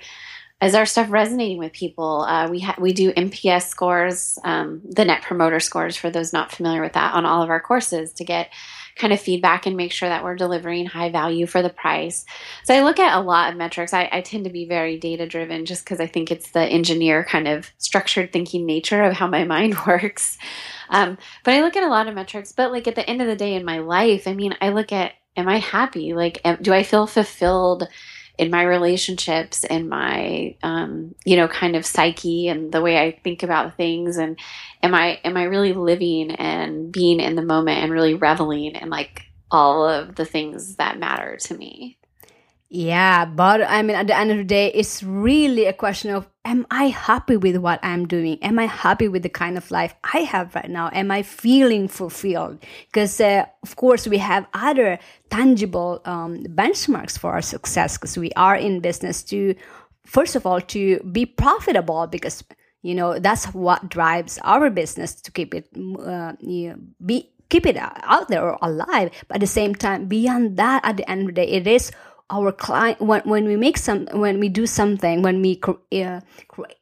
is 0.61 0.75
our 0.75 0.87
stuff 0.87 1.11
resonating 1.11 1.59
with 1.59 1.73
people? 1.73 2.23
Uh, 2.23 2.49
we 2.49 2.61
ha- 2.61 2.77
we 2.79 2.93
do 2.93 3.13
NPS 3.13 3.69
scores, 3.69 4.39
um, 4.45 4.81
the 4.85 5.05
Net 5.05 5.23
Promoter 5.23 5.61
scores 5.61 5.97
for 5.97 6.11
those 6.11 6.33
not 6.33 6.51
familiar 6.51 6.81
with 6.81 6.95
that, 6.95 7.15
on 7.15 7.25
all 7.25 7.43
of 7.43 7.51
our 7.51 7.61
courses 7.61 8.13
to 8.15 8.25
get 8.25 8.51
kind 8.97 9.13
of 9.13 9.21
feedback 9.21 9.67
and 9.67 9.77
make 9.77 9.93
sure 9.93 10.09
that 10.09 10.25
we're 10.25 10.35
delivering 10.35 10.87
high 10.87 11.09
value 11.09 11.47
for 11.47 11.63
the 11.63 11.71
price. 11.71 12.25
So 12.65 12.75
I 12.75 12.83
look 12.83 12.99
at 12.99 13.17
a 13.17 13.21
lot 13.21 13.51
of 13.51 13.57
metrics. 13.57 13.95
I, 13.95 14.09
I 14.11 14.21
tend 14.21 14.45
to 14.45 14.51
be 14.51 14.67
very 14.67 14.99
data 14.99 15.27
driven 15.27 15.65
just 15.65 15.85
because 15.85 16.01
I 16.01 16.09
think 16.09 16.33
it's 16.33 16.51
the 16.51 16.65
engineer 16.65 17.25
kind 17.25 17.47
of 17.47 17.71
structured 17.79 18.33
thinking 18.33 18.67
nature 18.67 19.03
of 19.05 19.15
how 19.15 19.29
my 19.29 19.45
mind 19.45 19.77
works. 19.87 20.39
Um, 20.91 21.17
but 21.45 21.55
I 21.55 21.63
look 21.63 21.77
at 21.77 21.85
a 21.85 21.89
lot 21.89 22.09
of 22.09 22.15
metrics. 22.15 22.51
But 22.51 22.73
like 22.73 22.89
at 22.89 22.97
the 22.97 23.09
end 23.09 23.23
of 23.23 23.29
the 23.29 23.37
day 23.37 23.55
in 23.55 23.65
my 23.65 23.79
life, 23.79 24.27
I 24.27 24.35
mean, 24.35 24.57
I 24.61 24.71
look 24.71 24.93
at 24.93 25.13
am 25.37 25.49
I 25.49 25.59
happy? 25.59 26.15
Like, 26.15 26.41
am, 26.45 26.59
do 26.61 26.75
I 26.75 26.83
feel 26.83 27.07
fulfilled? 27.07 27.87
In 28.39 28.51
my 28.51 28.63
relationships 28.63 29.65
in 29.65 29.89
my 29.89 30.55
um, 30.63 31.15
you 31.25 31.37
know 31.37 31.49
kind 31.49 31.77
of 31.77 31.85
psyche 31.85 32.49
and 32.49 32.73
the 32.73 32.81
way 32.81 32.99
i 32.99 33.13
think 33.25 33.43
about 33.43 33.77
things. 33.77 34.17
And 34.17 34.39
am 34.83 34.95
i 34.95 35.21
am 35.25 35.37
i 35.37 35.43
really 35.43 35.73
living 35.73 36.31
and 36.31 36.91
being 36.91 37.21
in 37.21 37.35
the 37.35 37.43
moment 37.43 37.83
and 37.83 37.93
really 37.93 38.15
reveling 38.15 38.77
in 38.77 38.89
like 38.89 39.25
all 39.51 39.89
of 39.89 40.15
the 40.15 40.25
things 40.25 40.77
that 40.77 40.99
matter 40.99 41.37
to 41.37 41.57
me 41.57 41.99
yeah, 42.71 43.25
but 43.25 43.63
I 43.63 43.81
mean, 43.81 43.97
at 43.97 44.09
the 44.09 44.17
end 44.17 44.31
of 44.31 44.37
the 44.37 44.45
day, 44.45 44.71
it's 44.73 45.03
really 45.03 45.65
a 45.65 45.73
question 45.73 46.11
of 46.11 46.29
Am 46.45 46.67
I 46.71 46.85
happy 46.89 47.37
with 47.37 47.57
what 47.57 47.79
I'm 47.83 48.07
doing? 48.07 48.39
Am 48.43 48.59
I 48.59 48.67
happy 48.67 49.09
with 49.09 49.23
the 49.23 49.29
kind 49.29 49.57
of 49.57 49.71
life 49.71 49.95
I 50.15 50.19
have 50.19 50.55
right 50.55 50.69
now? 50.69 50.91
Am 50.93 51.11
I 51.11 51.23
feeling 51.23 51.89
fulfilled? 51.89 52.65
Because, 52.87 53.21
uh, 53.21 53.45
of 53.63 53.77
course, 53.77 54.07
we 54.07 54.19
have 54.19 54.47
other 54.55 54.99
tangible 55.31 56.01
um, 56.07 56.45
benchmarks 56.45 57.19
for 57.19 57.33
our 57.33 57.43
success 57.43 57.99
because 57.99 58.17
we 58.17 58.33
are 58.33 58.57
in 58.57 58.81
business 58.81 59.23
to, 59.25 59.55
first 60.07 60.37
of 60.37 60.47
all, 60.47 60.61
to 60.61 61.01
be 61.13 61.27
profitable 61.27 62.07
because 62.07 62.45
you 62.83 62.95
know 62.95 63.19
that's 63.19 63.47
what 63.47 63.89
drives 63.89 64.39
our 64.45 64.71
business 64.71 65.15
to 65.15 65.33
keep 65.33 65.55
it 65.55 65.69
uh, 66.01 66.33
you 66.41 66.71
know, 66.71 66.77
be 67.05 67.29
keep 67.51 67.67
it 67.67 67.77
out 67.77 68.29
there 68.29 68.43
or 68.43 68.59
alive 68.63 69.11
but 69.27 69.37
at 69.37 69.41
the 69.41 69.47
same 69.47 69.75
time 69.75 70.07
beyond 70.07 70.57
that 70.57 70.81
at 70.85 70.97
the 70.97 71.11
end 71.11 71.23
of 71.23 71.27
the 71.27 71.33
day 71.33 71.49
it 71.49 71.67
is 71.67 71.91
our 72.31 72.53
client 72.53 73.01
when, 73.01 73.23
when 73.23 73.47
we 73.47 73.57
make 73.57 73.79
some 73.79 74.07
when 74.13 74.39
we 74.39 74.49
do 74.49 74.67
something 74.67 75.23
when 75.23 75.41
we 75.41 75.59
uh, 76.03 76.21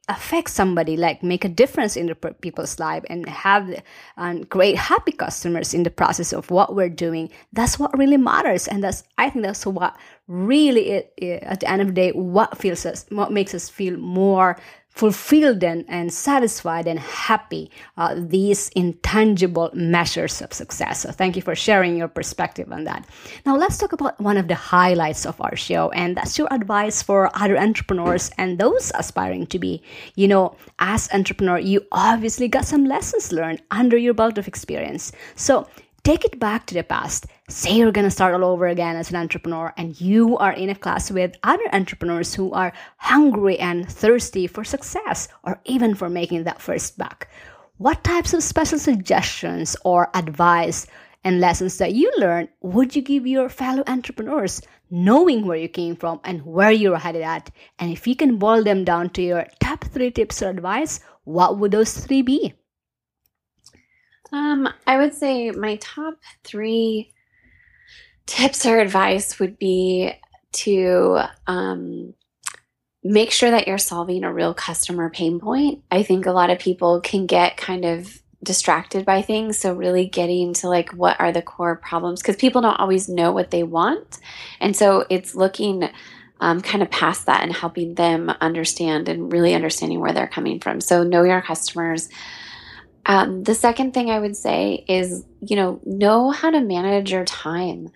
affect 0.09 0.49
somebody 0.49 0.97
like 0.97 1.23
make 1.23 1.45
a 1.45 1.49
difference 1.49 1.95
in 1.95 2.07
the 2.07 2.15
people's 2.15 2.79
life 2.79 3.03
and 3.09 3.27
have 3.29 3.81
and 4.17 4.49
create 4.49 4.75
happy 4.75 5.13
customers 5.13 5.73
in 5.73 5.83
the 5.83 5.89
process 5.89 6.33
of 6.33 6.51
what 6.51 6.75
we're 6.75 6.89
doing 6.89 7.29
that's 7.53 7.79
what 7.79 7.97
really 7.97 8.17
matters. 8.17 8.67
And 8.67 8.83
that's 8.83 9.03
i 9.17 9.29
think 9.29 9.45
that's 9.45 9.65
what 9.65 9.95
really 10.27 10.89
it, 10.89 11.13
it, 11.17 11.43
at 11.43 11.61
the 11.61 11.69
end 11.69 11.81
of 11.81 11.87
the 11.87 11.93
day 11.93 12.11
what 12.11 12.57
feels 12.57 12.85
us 12.85 13.05
what 13.09 13.31
makes 13.31 13.53
us 13.53 13.69
feel 13.69 13.97
more 13.97 14.57
fulfilled 14.97 15.63
and, 15.63 15.85
and 15.87 16.11
satisfied 16.11 16.87
and 16.87 16.99
happy 16.99 17.69
uh, 17.97 18.15
these 18.17 18.69
intangible 18.69 19.69
measures 19.73 20.41
of 20.41 20.51
success. 20.51 21.01
So 21.01 21.11
thank 21.11 21.35
you 21.35 21.43
for 21.43 21.55
sharing 21.55 21.95
your 21.95 22.07
perspective 22.07 22.71
on 22.71 22.85
that. 22.85 23.07
Now 23.45 23.55
let's 23.55 23.77
talk 23.77 23.93
about 23.93 24.19
one 24.19 24.37
of 24.37 24.47
the 24.47 24.55
highlights 24.55 25.27
of 25.27 25.39
our 25.39 25.55
show 25.55 25.91
and 25.91 26.17
that's 26.17 26.39
your 26.39 26.51
advice 26.51 27.03
for 27.03 27.29
other 27.35 27.57
entrepreneurs 27.57 28.31
and 28.39 28.57
those 28.57 28.91
aspiring 28.95 29.45
to 29.47 29.59
be. 29.59 29.83
You 30.15 30.27
know 30.27 30.55
as 30.79 31.07
entrepreneur 31.13 31.59
you 31.59 31.85
obviously 31.91 32.47
got 32.47 32.65
some 32.65 32.85
lessons 32.85 33.31
learned 33.31 33.61
under 33.69 33.97
your 33.97 34.15
belt 34.15 34.39
of 34.39 34.47
experience. 34.47 35.11
So 35.35 35.67
take 36.07 36.23
it 36.23 36.39
back 36.39 36.65
to 36.65 36.73
the 36.73 36.83
past. 36.83 37.25
Say 37.49 37.75
you're 37.75 37.91
going 37.91 38.07
to 38.07 38.09
start 38.09 38.33
all 38.33 38.45
over 38.45 38.65
again 38.65 38.95
as 38.95 39.09
an 39.09 39.17
entrepreneur 39.17 39.73
and 39.75 39.99
you 39.99 40.37
are 40.37 40.53
in 40.53 40.69
a 40.69 40.75
class 40.75 41.11
with 41.11 41.35
other 41.43 41.67
entrepreneurs 41.73 42.33
who 42.33 42.53
are 42.53 42.71
hungry 42.95 43.59
and 43.59 43.91
thirsty 43.91 44.47
for 44.47 44.63
success 44.63 45.27
or 45.43 45.59
even 45.65 45.95
for 45.95 46.07
making 46.07 46.45
that 46.45 46.61
first 46.61 46.97
buck. 46.97 47.27
What 47.75 48.05
types 48.05 48.33
of 48.33 48.41
special 48.41 48.79
suggestions 48.79 49.75
or 49.83 50.09
advice 50.13 50.87
and 51.25 51.41
lessons 51.41 51.77
that 51.79 51.93
you 51.93 52.09
learned 52.15 52.47
would 52.61 52.95
you 52.95 53.01
give 53.01 53.27
your 53.27 53.49
fellow 53.49 53.83
entrepreneurs, 53.85 54.61
knowing 54.89 55.45
where 55.45 55.57
you 55.57 55.67
came 55.67 55.97
from 55.97 56.21
and 56.23 56.45
where 56.45 56.71
you're 56.71 56.99
headed 56.99 57.23
at? 57.23 57.51
And 57.79 57.91
if 57.91 58.07
you 58.07 58.15
can 58.15 58.37
boil 58.37 58.63
them 58.63 58.85
down 58.85 59.09
to 59.09 59.21
your 59.21 59.45
top 59.59 59.83
three 59.83 60.11
tips 60.11 60.41
or 60.41 60.51
advice, 60.51 61.01
what 61.25 61.57
would 61.57 61.71
those 61.71 61.93
three 61.93 62.21
be? 62.21 62.53
Um, 64.31 64.67
I 64.85 64.97
would 64.97 65.13
say 65.13 65.51
my 65.51 65.77
top 65.77 66.15
three 66.43 67.11
tips 68.25 68.65
or 68.65 68.79
advice 68.79 69.39
would 69.39 69.57
be 69.57 70.13
to 70.51 71.19
um, 71.47 72.13
make 73.03 73.31
sure 73.31 73.51
that 73.51 73.67
you're 73.67 73.77
solving 73.77 74.23
a 74.23 74.33
real 74.33 74.53
customer 74.53 75.09
pain 75.09 75.39
point. 75.39 75.83
I 75.89 76.03
think 76.03 76.25
a 76.25 76.31
lot 76.31 76.49
of 76.49 76.59
people 76.59 77.01
can 77.01 77.25
get 77.25 77.57
kind 77.57 77.85
of 77.85 78.21
distracted 78.43 79.05
by 79.05 79.21
things. 79.21 79.57
So, 79.57 79.73
really 79.73 80.05
getting 80.05 80.53
to 80.55 80.69
like 80.69 80.91
what 80.93 81.19
are 81.19 81.31
the 81.31 81.41
core 81.41 81.75
problems 81.75 82.21
because 82.21 82.35
people 82.35 82.61
don't 82.61 82.79
always 82.79 83.09
know 83.09 83.31
what 83.31 83.51
they 83.51 83.63
want. 83.63 84.19
And 84.59 84.75
so, 84.75 85.05
it's 85.09 85.35
looking 85.35 85.89
um, 86.39 86.61
kind 86.61 86.83
of 86.83 86.91
past 86.91 87.25
that 87.25 87.43
and 87.43 87.53
helping 87.53 87.95
them 87.95 88.29
understand 88.41 89.09
and 89.09 89.31
really 89.31 89.55
understanding 89.55 89.99
where 89.99 90.13
they're 90.13 90.27
coming 90.27 90.59
from. 90.59 90.81
So, 90.81 91.03
know 91.03 91.23
your 91.23 91.41
customers. 91.41 92.09
Um, 93.07 93.43
the 93.43 93.55
second 93.55 93.93
thing 93.93 94.11
I 94.11 94.19
would 94.19 94.35
say 94.35 94.85
is, 94.87 95.25
you 95.41 95.55
know, 95.55 95.81
know 95.85 96.31
how 96.31 96.51
to 96.51 96.61
manage 96.61 97.11
your 97.11 97.25
time. 97.25 97.89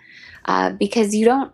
uh, 0.45 0.71
because 0.71 1.15
you 1.15 1.25
don't 1.25 1.53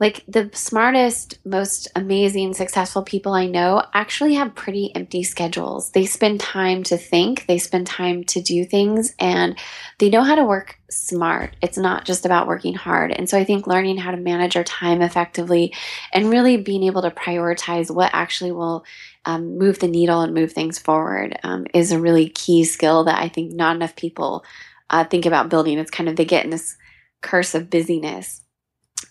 like 0.00 0.24
the 0.28 0.50
smartest, 0.54 1.38
most 1.46 1.88
amazing, 1.96 2.54
successful 2.54 3.02
people 3.02 3.32
I 3.32 3.46
know 3.46 3.82
actually 3.94 4.34
have 4.34 4.54
pretty 4.54 4.92
empty 4.94 5.24
schedules. 5.24 5.92
They 5.92 6.06
spend 6.06 6.40
time 6.40 6.84
to 6.84 6.98
think, 6.98 7.46
they 7.46 7.58
spend 7.58 7.88
time 7.88 8.24
to 8.26 8.42
do 8.42 8.66
things, 8.66 9.14
and 9.20 9.58
they 10.00 10.10
know 10.10 10.22
how 10.22 10.36
to 10.36 10.44
work 10.44 10.78
smart. 10.90 11.56
It's 11.62 11.78
not 11.78 12.04
just 12.04 12.26
about 12.26 12.48
working 12.48 12.74
hard. 12.74 13.12
And 13.12 13.30
so 13.30 13.38
I 13.38 13.44
think 13.44 13.66
learning 13.68 13.98
how 13.98 14.10
to 14.12 14.18
manage 14.18 14.56
your 14.56 14.64
time 14.64 15.02
effectively 15.02 15.74
and 16.12 16.30
really 16.30 16.58
being 16.58 16.84
able 16.84 17.02
to 17.02 17.10
prioritize 17.10 17.94
what 17.94 18.10
actually 18.12 18.52
will 18.52 18.84
um, 19.26 19.58
move 19.58 19.78
the 19.78 19.88
needle 19.88 20.20
and 20.20 20.34
move 20.34 20.52
things 20.52 20.78
forward 20.78 21.38
um, 21.42 21.66
is 21.74 21.92
a 21.92 22.00
really 22.00 22.28
key 22.28 22.64
skill 22.64 23.04
that 23.04 23.18
I 23.18 23.28
think 23.28 23.52
not 23.52 23.76
enough 23.76 23.96
people 23.96 24.44
uh, 24.90 25.04
think 25.04 25.26
about 25.26 25.48
building. 25.48 25.78
It's 25.78 25.90
kind 25.90 26.08
of 26.08 26.16
they 26.16 26.24
get 26.24 26.44
in 26.44 26.50
this 26.50 26.76
curse 27.22 27.54
of 27.54 27.70
busyness 27.70 28.42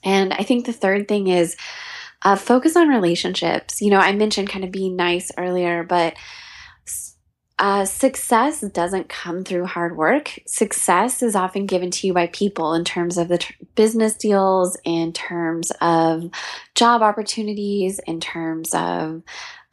and 0.04 0.34
I 0.34 0.44
think 0.44 0.66
the 0.66 0.74
third 0.74 1.08
thing 1.08 1.28
is 1.28 1.56
uh, 2.24 2.36
focus 2.36 2.76
on 2.76 2.88
relationships. 2.88 3.82
You 3.82 3.92
know, 3.92 4.00
I 4.00 4.14
mentioned 4.14 4.50
kind 4.50 4.66
of 4.66 4.72
being 4.72 4.96
nice 4.96 5.32
earlier, 5.38 5.84
but 5.84 6.16
uh, 7.60 7.86
success 7.86 8.62
doesn't 8.62 9.10
come 9.10 9.44
through 9.44 9.66
hard 9.66 9.96
work. 9.96 10.40
Success 10.48 11.22
is 11.22 11.36
often 11.36 11.66
given 11.66 11.92
to 11.92 12.08
you 12.08 12.14
by 12.14 12.28
people 12.28 12.74
in 12.74 12.84
terms 12.84 13.18
of 13.18 13.28
the 13.28 13.46
business 13.76 14.16
deals, 14.16 14.78
in 14.84 15.14
terms 15.14 15.72
of 15.80 16.30
job 16.76 17.02
opportunities, 17.02 18.00
in 18.08 18.20
terms 18.20 18.74
of 18.74 19.22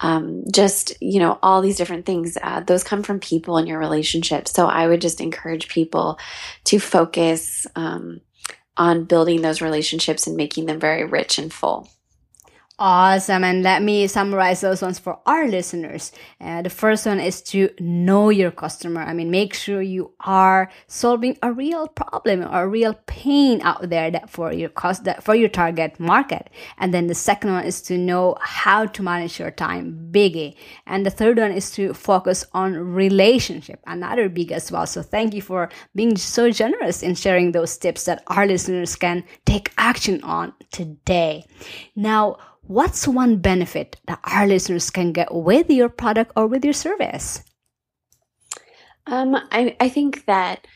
um, 0.01 0.45
just, 0.53 0.95
you 1.01 1.21
know, 1.21 1.39
all 1.43 1.61
these 1.61 1.77
different 1.77 2.07
things. 2.07 2.37
Uh, 2.43 2.61
those 2.61 2.85
come 2.85 3.03
from 3.03 3.21
people 3.21 3.59
in 3.59 3.67
your 3.67 3.79
relationships. 3.79 4.53
So 4.53 4.67
I 4.67 4.89
would 4.89 5.01
just 5.01 5.21
encourage 5.21 5.69
people 5.69 6.19
to 6.65 6.79
focus. 6.79 7.67
Um, 7.77 8.21
on 8.77 9.05
building 9.05 9.43
those 9.43 9.61
relationships 9.61 10.27
and 10.27 10.37
making 10.37 10.65
them 10.65 10.81
very 10.81 11.05
rich 11.05 11.39
and 11.39 11.53
full. 11.53 11.87
Awesome. 12.83 13.45
And 13.45 13.63
let 13.63 13.83
me 13.83 14.07
summarize 14.07 14.63
those 14.63 14.81
ones 14.81 14.99
for 14.99 15.19
our 15.27 15.47
listeners. 15.47 16.13
Uh, 16.41 16.63
the 16.63 16.71
first 16.71 17.05
one 17.05 17.21
is 17.21 17.43
to 17.43 17.69
know 17.79 18.31
your 18.31 18.51
customer. 18.51 19.03
I 19.03 19.13
mean, 19.13 19.31
make 19.31 19.53
sure 19.53 19.83
you 19.83 20.15
are 20.21 20.71
solving 20.87 21.37
a 21.43 21.53
real 21.53 21.89
problem 21.89 22.41
or 22.41 22.63
a 22.63 22.67
real 22.69 22.95
pain 23.05 23.61
out 23.61 23.91
there 23.91 24.11
that 24.11 24.31
for 24.31 24.51
your 24.51 24.71
cost, 24.71 25.05
that 25.05 25.23
for 25.23 25.35
your 25.35 25.51
target 25.51 26.01
market. 26.01 26.49
And 26.79 26.95
then 26.95 27.07
the 27.07 27.15
second 27.15 27.53
one 27.53 27.67
is 27.67 27.83
to 27.83 27.99
know 27.99 28.39
how 28.41 28.87
to 28.87 29.03
manage 29.03 29.39
your 29.39 29.51
time. 29.51 30.09
Biggie. 30.11 30.57
And 30.87 31.05
the 31.05 31.11
third 31.11 31.37
one 31.37 31.53
is 31.53 31.71
to 31.73 31.93
focus 31.93 32.47
on 32.55 32.95
relationship. 32.95 33.81
Another 33.87 34.31
big 34.31 34.53
as 34.53 34.73
well. 34.73 34.87
So 34.87 35.03
thank 35.03 35.35
you 35.35 35.43
for 35.43 35.69
being 35.95 36.17
so 36.17 36.51
generous 36.51 37.03
in 37.03 37.15
sharing 37.15 37.53
those 37.53 37.77
tips 37.77 38.07
that 38.07 38.23
our 38.29 38.47
listeners 38.47 38.97
can 38.97 39.23
take 39.45 39.71
action 39.77 40.23
on 40.23 40.55
today. 40.73 41.45
Now, 41.95 42.39
what's 42.71 43.09
one 43.09 43.37
benefit 43.39 43.97
that 44.07 44.21
our 44.23 44.47
listeners 44.47 44.91
can 44.91 45.13
get 45.13 45.35
with 45.35 45.69
your 45.69 45.89
product 45.89 46.31
or 46.37 46.47
with 46.47 46.65
your 46.65 46.73
service? 46.73 47.43
Um, 49.09 49.35
I, 49.51 49.77
I 49.81 49.89
think 49.89 50.25
that 50.27 50.69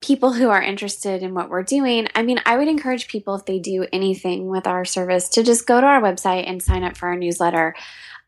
people 0.00 0.32
who 0.32 0.48
are 0.48 0.60
interested 0.60 1.22
in 1.22 1.34
what 1.34 1.48
we're 1.48 1.62
doing, 1.62 2.08
I 2.16 2.22
mean, 2.22 2.40
I 2.44 2.56
would 2.56 2.66
encourage 2.66 3.06
people 3.06 3.36
if 3.36 3.44
they 3.44 3.60
do 3.60 3.86
anything 3.92 4.48
with 4.48 4.66
our 4.66 4.84
service 4.84 5.28
to 5.30 5.44
just 5.44 5.64
go 5.64 5.80
to 5.80 5.86
our 5.86 6.02
website 6.02 6.48
and 6.48 6.60
sign 6.60 6.82
up 6.82 6.96
for 6.96 7.08
our 7.08 7.16
newsletter. 7.16 7.76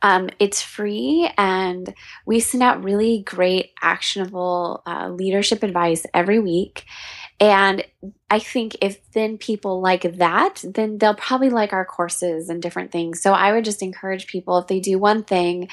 Um, 0.03 0.31
it's 0.39 0.63
free, 0.63 1.31
and 1.37 1.93
we 2.27 2.39
send 2.39 2.63
out 2.63 2.85
really 2.85 3.23
great, 3.27 3.73
actionable 3.83 4.83
uh, 4.87 5.09
leadership 5.11 5.65
advice 5.65 6.07
every 6.15 6.39
week. 6.39 6.85
And 7.41 7.83
I 8.29 8.39
think 8.39 8.77
if 8.83 9.01
then 9.13 9.39
people 9.39 9.81
like 9.81 10.19
that, 10.19 10.63
then 10.63 10.99
they'll 10.99 11.15
probably 11.15 11.49
like 11.49 11.73
our 11.73 11.87
courses 11.87 12.51
and 12.51 12.61
different 12.61 12.93
things. 12.93 13.23
So 13.23 13.33
I 13.33 13.53
would 13.53 13.65
just 13.65 13.83
encourage 13.83 14.27
people 14.27 14.59
if 14.59 14.67
they 14.67 14.79
do 14.79 14.99
one 14.99 15.25
thing 15.25 15.69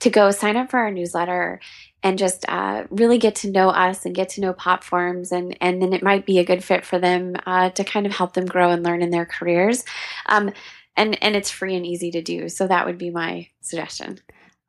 to 0.00 0.08
go 0.08 0.30
sign 0.30 0.56
up 0.56 0.70
for 0.70 0.78
our 0.78 0.90
newsletter 0.90 1.60
and 2.02 2.18
just 2.18 2.46
uh, 2.48 2.84
really 2.90 3.18
get 3.18 3.34
to 3.36 3.50
know 3.50 3.68
us 3.68 4.06
and 4.06 4.14
get 4.14 4.30
to 4.30 4.40
know 4.40 4.54
Popforms, 4.54 5.32
and 5.32 5.56
and 5.60 5.82
then 5.82 5.92
it 5.92 6.02
might 6.02 6.24
be 6.24 6.38
a 6.38 6.44
good 6.44 6.64
fit 6.64 6.86
for 6.86 6.98
them 6.98 7.36
uh, 7.44 7.68
to 7.70 7.84
kind 7.84 8.06
of 8.06 8.12
help 8.12 8.32
them 8.32 8.46
grow 8.46 8.70
and 8.70 8.82
learn 8.82 9.02
in 9.02 9.10
their 9.10 9.26
careers. 9.26 9.84
Um, 10.24 10.50
and 10.96 11.22
and 11.22 11.36
it's 11.36 11.50
free 11.50 11.76
and 11.76 11.84
easy 11.84 12.10
to 12.12 12.22
do. 12.22 12.48
So 12.48 12.66
that 12.66 12.86
would 12.86 12.96
be 12.96 13.10
my 13.10 13.48
suggestion. 13.60 14.18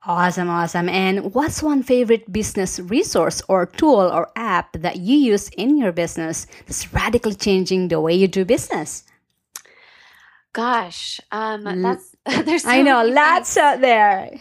Awesome, 0.04 0.50
awesome. 0.50 0.90
And 0.90 1.34
what's 1.36 1.62
one 1.62 1.84
favorite 1.84 2.32
business 2.32 2.80
resource 2.80 3.42
or 3.48 3.68
tool 3.68 4.00
or 4.00 4.32
app 4.36 4.74
that 4.74 4.98
you 4.98 5.16
use 5.16 5.50
in 5.50 5.78
your 5.78 5.92
business 5.92 6.48
that's 6.66 6.92
radically 6.92 7.36
changing 7.36 7.90
the 7.90 8.02
way 8.02 8.16
you 8.16 8.28
do 8.28 8.44
business? 8.44 9.04
Gosh, 10.54 11.22
um, 11.32 11.64
that's 11.82 12.16
there's. 12.26 12.64
So 12.64 12.70
I 12.70 12.82
know 12.82 13.06
lots 13.06 13.56
out 13.58 13.82
there. 13.82 14.32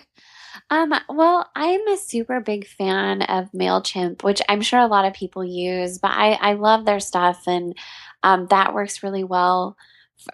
Um, 0.71 0.95
well, 1.09 1.49
I'm 1.55 1.87
a 1.89 1.97
super 1.97 2.41
big 2.41 2.67
fan 2.67 3.23
of 3.23 3.51
Mailchimp, 3.53 4.23
which 4.23 4.41
I'm 4.49 4.63
sure 4.63 4.81
a 4.81 4.87
lot 4.87 5.05
of 5.05 5.13
people 5.13 5.45
use, 5.45 5.99
but 5.99 6.13
I 6.13 6.33
I 6.33 6.53
love 6.55 6.87
their 6.87 7.01
stuff 7.01 7.47
and 7.47 7.77
um, 8.23 8.47
that 8.47 8.75
works 8.75 9.03
really 9.03 9.25
well 9.25 9.77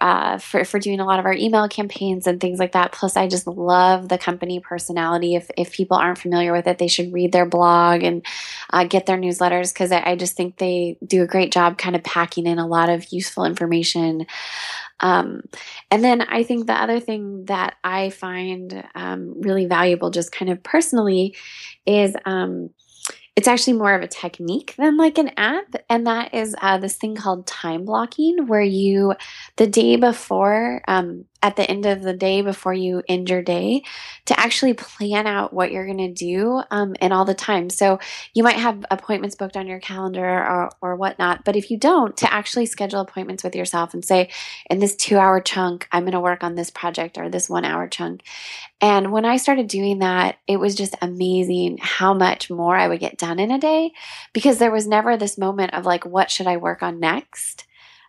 uh, 0.01 0.37
for, 0.37 0.65
for 0.65 0.79
doing 0.79 0.99
a 0.99 1.05
lot 1.05 1.19
of 1.19 1.25
our 1.25 1.33
email 1.33 1.67
campaigns 1.67 2.27
and 2.27 2.39
things 2.39 2.59
like 2.59 2.73
that. 2.73 2.91
Plus, 2.91 3.15
I 3.15 3.27
just 3.27 3.47
love 3.47 4.09
the 4.09 4.17
company 4.17 4.59
personality. 4.59 5.35
If, 5.35 5.49
if 5.57 5.71
people 5.71 5.97
aren't 5.97 6.17
familiar 6.17 6.51
with 6.51 6.67
it, 6.67 6.77
they 6.77 6.87
should 6.87 7.13
read 7.13 7.31
their 7.31 7.45
blog 7.45 8.03
and 8.03 8.25
uh, 8.71 8.83
get 8.83 9.05
their 9.05 9.17
newsletters 9.17 9.73
because 9.73 9.91
I, 9.91 10.11
I, 10.11 10.15
just 10.15 10.35
think 10.35 10.57
they 10.57 10.97
do 11.05 11.23
a 11.23 11.27
great 11.27 11.51
job 11.51 11.77
kind 11.77 11.95
of 11.95 12.03
packing 12.03 12.47
in 12.47 12.59
a 12.59 12.67
lot 12.67 12.89
of 12.89 13.11
useful 13.11 13.45
information. 13.45 14.25
Um, 14.99 15.41
and 15.91 16.03
then 16.03 16.21
I 16.21 16.43
think 16.43 16.67
the 16.67 16.73
other 16.73 16.99
thing 16.99 17.45
that 17.45 17.75
I 17.83 18.09
find 18.09 18.83
um, 18.95 19.41
really 19.41 19.65
valuable, 19.65 20.09
just 20.09 20.31
kind 20.31 20.51
of 20.51 20.63
personally, 20.63 21.35
is 21.85 22.15
um, 22.25 22.71
it's 23.37 23.47
actually 23.47 23.73
more 23.73 23.93
of 23.93 24.01
a 24.01 24.07
technique 24.07 24.73
than 24.77 24.97
like 24.97 25.19
an 25.19 25.29
app 25.37 25.75
and 25.89 26.07
that 26.07 26.33
is 26.33 26.55
uh, 26.59 26.77
this 26.79 26.95
thing 26.95 27.15
called 27.15 27.45
time 27.45 27.85
blocking 27.85 28.47
where 28.47 28.63
you 28.63 29.13
the 29.57 29.67
day 29.67 29.95
before 29.95 30.81
um, 30.87 31.23
at 31.41 31.55
the 31.55 31.69
end 31.69 31.85
of 31.85 32.01
the 32.01 32.13
day 32.13 32.41
before 32.41 32.73
you 32.73 33.03
end 33.07 33.29
your 33.29 33.41
day 33.41 33.83
to 34.25 34.39
actually 34.39 34.73
plan 34.73 35.27
out 35.27 35.53
what 35.53 35.71
you're 35.71 35.85
going 35.85 35.97
to 35.97 36.11
do 36.11 36.61
um, 36.71 36.95
and 36.99 37.13
all 37.13 37.25
the 37.25 37.33
time. 37.33 37.69
So 37.69 37.99
you 38.33 38.43
might 38.43 38.57
have 38.57 38.85
appointments 38.89 39.35
booked 39.35 39.55
on 39.55 39.67
your 39.67 39.79
calendar 39.79 40.25
or, 40.25 40.69
or 40.81 40.95
whatnot, 40.95 41.43
but 41.45 41.55
if 41.55 41.69
you 41.69 41.77
don't, 41.77 42.17
to 42.17 42.33
actually 42.33 42.65
schedule 42.65 43.01
appointments 43.01 43.43
with 43.43 43.55
yourself 43.55 43.93
and 43.93 44.03
say, 44.03 44.29
in 44.69 44.79
this 44.79 44.95
two 44.95 45.17
hour 45.17 45.39
chunk, 45.39 45.87
I'm 45.91 46.03
going 46.03 46.13
to 46.13 46.19
work 46.19 46.43
on 46.43 46.55
this 46.55 46.71
project 46.71 47.17
or 47.17 47.29
this 47.29 47.49
one 47.49 47.65
hour 47.65 47.87
chunk. 47.87 48.23
And 48.79 49.11
when 49.11 49.25
I 49.25 49.37
started 49.37 49.67
doing 49.67 49.99
that, 49.99 50.37
it 50.47 50.57
was 50.57 50.75
just 50.75 50.95
amazing 51.01 51.77
how 51.81 52.13
much 52.13 52.49
more 52.49 52.75
I 52.75 52.87
would 52.87 52.99
get 52.99 53.17
done 53.17 53.39
in 53.39 53.51
a 53.51 53.59
day 53.59 53.91
because 54.33 54.59
there 54.59 54.71
was 54.71 54.87
never 54.87 55.17
this 55.17 55.37
moment 55.37 55.73
of 55.73 55.85
like, 55.85 56.05
what 56.05 56.29
should 56.29 56.47
I 56.47 56.57
work 56.57 56.83
on 56.83 56.99
next? 56.99 57.66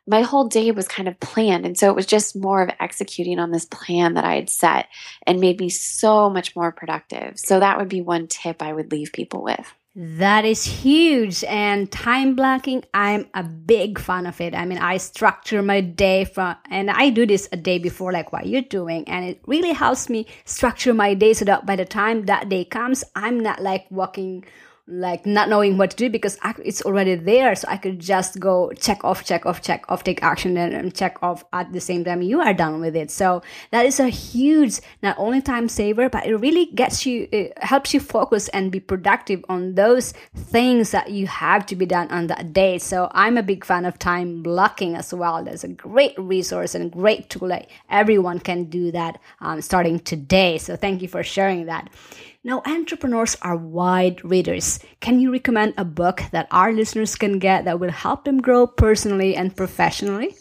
My 0.08 0.22
whole 0.22 0.48
day 0.48 0.70
was 0.70 0.88
kind 0.88 1.06
of 1.06 1.20
planned. 1.20 1.66
And 1.66 1.78
so 1.78 1.88
it 1.90 1.94
was 1.94 2.06
just 2.06 2.34
more 2.34 2.62
of 2.62 2.70
executing 2.80 3.38
on 3.38 3.50
this 3.50 3.66
plan 3.66 4.14
that 4.14 4.24
I 4.24 4.36
had 4.36 4.50
set 4.50 4.86
and 5.26 5.40
made 5.40 5.60
me 5.60 5.68
so 5.68 6.30
much 6.30 6.56
more 6.56 6.72
productive. 6.72 7.38
So 7.38 7.60
that 7.60 7.78
would 7.78 7.88
be 7.88 8.00
one 8.00 8.26
tip 8.26 8.62
I 8.62 8.72
would 8.72 8.90
leave 8.90 9.12
people 9.12 9.42
with. 9.42 9.72
That 9.94 10.44
is 10.44 10.64
huge. 10.64 11.42
And 11.44 11.90
time 11.90 12.36
blocking, 12.36 12.84
I'm 12.94 13.26
a 13.34 13.42
big 13.42 13.98
fan 13.98 14.26
of 14.26 14.40
it. 14.40 14.54
I 14.54 14.64
mean, 14.64 14.78
I 14.78 14.96
structure 14.98 15.60
my 15.60 15.80
day 15.80 16.24
from, 16.24 16.56
and 16.70 16.88
I 16.88 17.10
do 17.10 17.26
this 17.26 17.48
a 17.50 17.56
day 17.56 17.78
before, 17.78 18.12
like 18.12 18.32
what 18.32 18.46
you're 18.46 18.62
doing. 18.62 19.08
And 19.08 19.24
it 19.24 19.40
really 19.46 19.72
helps 19.72 20.08
me 20.08 20.26
structure 20.44 20.94
my 20.94 21.14
day 21.14 21.34
so 21.34 21.44
that 21.46 21.66
by 21.66 21.74
the 21.74 21.84
time 21.84 22.26
that 22.26 22.48
day 22.48 22.64
comes, 22.64 23.02
I'm 23.16 23.40
not 23.40 23.60
like 23.60 23.86
walking 23.90 24.44
like 24.88 25.27
not 25.27 25.48
knowing 25.48 25.77
what 25.77 25.90
to 25.90 25.96
do 25.96 26.09
because 26.09 26.38
it's 26.64 26.83
already 26.83 27.14
there. 27.14 27.55
So 27.55 27.68
i 27.68 27.77
could 27.77 27.98
just 27.98 28.40
go 28.40 28.72
check 28.72 29.05
off 29.05 29.24
check 29.24 29.44
off 29.44 29.61
check 29.61 29.85
off 29.88 30.03
take 30.03 30.22
action 30.22 30.57
and 30.57 30.94
check 30.94 31.18
off 31.22 31.44
at 31.53 31.72
the 31.72 31.81
same 31.81 32.05
time 32.05 32.22
you 32.22 32.40
are 32.40 32.55
done 32.55 32.81
with 32.81 32.96
it. 32.96 33.11
So 33.11 33.42
that 33.70 33.85
is 33.85 34.01
a 34.01 34.09
huge 34.09 34.81
not 35.03 35.16
only 35.18 35.42
time 35.42 35.68
saver 35.68 36.09
but 36.09 36.27
it 36.27 36.37
really 36.37 36.66
gets 36.66 37.05
you 37.05 37.29
it 37.31 37.53
helps 37.62 37.92
you 37.92 38.01
focus 38.01 38.48
and 38.48 38.72
be 38.72 38.81
productive 38.81 39.44
on 39.48 39.74
those 39.74 40.12
things 40.35 40.90
that 40.92 41.11
you 41.11 41.27
have 41.27 41.66
to 41.66 41.77
be 41.77 41.87
done 41.87 42.09
on 42.11 42.29
that 42.29 42.53
day. 42.53 42.79
So 42.79 43.11
i'm 43.12 43.37
a 43.37 43.42
big 43.42 43.64
fan 43.64 43.85
of 43.85 43.98
time 43.98 44.42
blocking 44.42 44.94
as 44.94 45.12
well. 45.12 45.44
There's 45.44 45.64
a 45.64 45.68
great 45.68 46.18
resource 46.18 46.74
and 46.74 46.90
great 46.90 47.29
tool 47.29 47.48
that 47.48 47.68
everyone 47.90 48.40
can 48.40 48.64
do 48.64 48.90
that 48.92 49.20
um, 49.40 49.61
starting 49.61 50.01
today. 50.01 50.59
So 50.59 50.77
thank 50.77 51.03
you 51.03 51.09
for 51.09 51.22
sharing 51.22 51.66
that 51.66 51.90
now, 52.44 52.62
entrepreneurs 52.64 53.37
are 53.42 53.57
wide 53.57 54.24
readers. 54.24 54.79
Can 55.01 55.18
you 55.18 55.33
recommend 55.33 55.74
a 55.77 55.85
book 55.85 56.22
that 56.31 56.46
our 56.51 56.72
listeners 56.72 57.16
can 57.16 57.38
get 57.38 57.64
that 57.64 57.81
will 57.81 57.90
help 57.90 58.24
them 58.24 58.40
grow 58.40 58.66
personally 58.66 59.35
and 59.35 59.57
professionally? 59.57 60.37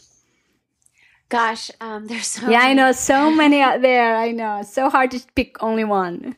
Gosh, 1.30 1.72
um, 1.82 2.06
there's 2.08 2.28
so 2.28 2.44
yeah, 2.44 2.60
many. 2.60 2.72
I 2.72 2.74
know 2.74 2.92
so 2.92 3.32
many 3.32 3.62
out 3.62 3.82
there. 3.82 4.16
I 4.16 4.32
know 4.32 4.60
it's 4.60 4.74
so 4.74 4.90
hard 4.90 5.12
to 5.12 5.26
pick 5.36 5.62
only 5.62 5.84
one. 5.84 6.38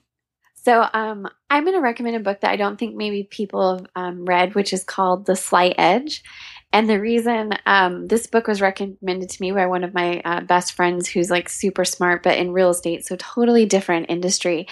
So, 0.56 0.88
um, 0.93 1.28
I'm 1.50 1.63
going 1.63 1.76
to 1.76 1.82
recommend 1.82 2.15
a 2.15 2.19
book 2.19 2.41
that 2.41 2.52
I 2.52 2.56
don't 2.56 2.78
think 2.78 2.95
maybe 2.95 3.24
people 3.24 3.78
have 3.78 3.88
um, 3.95 4.26
read, 4.26 4.56
which 4.56 4.74
is 4.74 4.84
called 4.84 5.26
The 5.26 5.36
Slight 5.36 5.76
Edge. 5.78 6.24
And 6.71 6.88
the 6.88 6.99
reason 6.99 7.53
um, 7.65 8.08
this 8.08 8.27
book 8.27 8.47
was 8.47 8.62
recommended 8.62 9.29
to 9.29 9.41
me 9.41 9.51
by 9.51 9.65
one 9.65 9.84
of 9.84 9.93
my 9.93 10.21
uh, 10.23 10.41
best 10.41 10.73
friends 10.73 11.08
who's 11.08 11.32
like 11.32 11.49
super 11.49 11.84
smart, 11.84 12.21
but 12.21 12.38
in 12.38 12.53
real 12.53 12.69
estate, 12.69 13.05
so 13.05 13.15
totally 13.15 13.65
different 13.65 14.05
industry. 14.10 14.67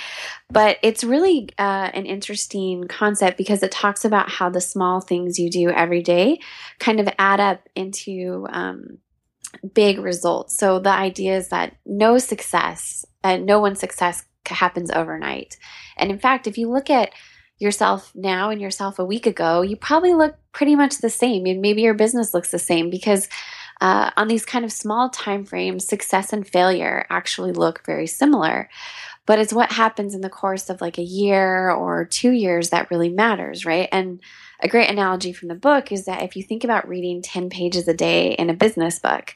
But 0.50 0.78
it's 0.84 1.04
really 1.04 1.50
uh, 1.58 1.90
an 1.94 2.06
interesting 2.06 2.88
concept 2.88 3.38
because 3.38 3.64
it 3.64 3.72
talks 3.72 4.06
about 4.06 4.30
how 4.30 4.50
the 4.50 4.62
small 4.62 5.02
things 5.02 5.40
you 5.40 5.50
do 5.50 5.70
every 5.72 6.04
day 6.04 6.40
kind 6.78 7.00
of 7.00 7.10
add 7.18 7.40
up 7.40 7.68
into 7.76 8.46
um, 8.52 9.00
big 9.74 9.98
results. 9.98 10.56
So 10.56 10.78
the 10.80 10.92
idea 10.92 11.36
is 11.38 11.50
that 11.50 11.78
no 11.86 12.20
success, 12.20 13.06
uh, 13.24 13.38
no 13.38 13.60
one's 13.60 13.80
success 13.80 14.24
happens 14.46 14.92
overnight. 14.92 15.58
And 15.98 16.12
in 16.12 16.20
fact, 16.20 16.48
if 16.48 16.58
you 16.58 16.70
look 16.70 16.90
at 16.90 17.12
yourself 17.60 18.12
now 18.16 18.50
and 18.50 18.62
yourself 18.62 19.00
a 19.00 19.06
week 19.06 19.26
ago, 19.26 19.62
you 19.62 19.76
probably 19.76 20.14
look 20.14 20.36
pretty 20.52 20.76
much 20.76 20.98
the 20.98 21.10
same. 21.10 21.46
And 21.46 21.62
maybe 21.62 21.82
your 21.82 21.94
business 21.94 22.34
looks 22.34 22.52
the 22.52 22.60
same 22.60 22.90
because 22.90 23.28
uh, 23.82 24.12
on 24.18 24.28
these 24.28 24.46
kind 24.46 24.66
of 24.66 24.72
small 24.72 25.10
time 25.10 25.46
frames, 25.46 25.88
success 25.88 26.34
and 26.34 26.48
failure 26.48 27.06
actually 27.10 27.52
look 27.52 27.86
very 27.86 28.08
similar. 28.08 28.70
But 29.26 29.40
it's 29.40 29.54
what 29.54 29.72
happens 29.72 30.16
in 30.16 30.22
the 30.22 30.30
course 30.30 30.70
of 30.70 30.82
like 30.82 30.98
a 30.98 31.04
year 31.04 31.70
or 31.70 32.06
two 32.06 32.32
years 32.32 32.70
that 32.70 32.90
really 32.90 33.10
matters, 33.10 33.66
right? 33.66 33.90
And 33.92 34.22
a 34.62 34.68
great 34.68 34.90
analogy 34.90 35.34
from 35.34 35.50
the 35.50 35.56
book 35.56 35.92
is 35.92 36.06
that 36.06 36.24
if 36.24 36.36
you 36.36 36.44
think 36.44 36.64
about 36.64 36.88
reading 36.88 37.22
10 37.22 37.50
pages 37.50 37.88
a 37.88 37.94
day 37.94 38.32
in 38.32 38.50
a 38.50 38.56
business 38.56 39.00
book, 39.00 39.36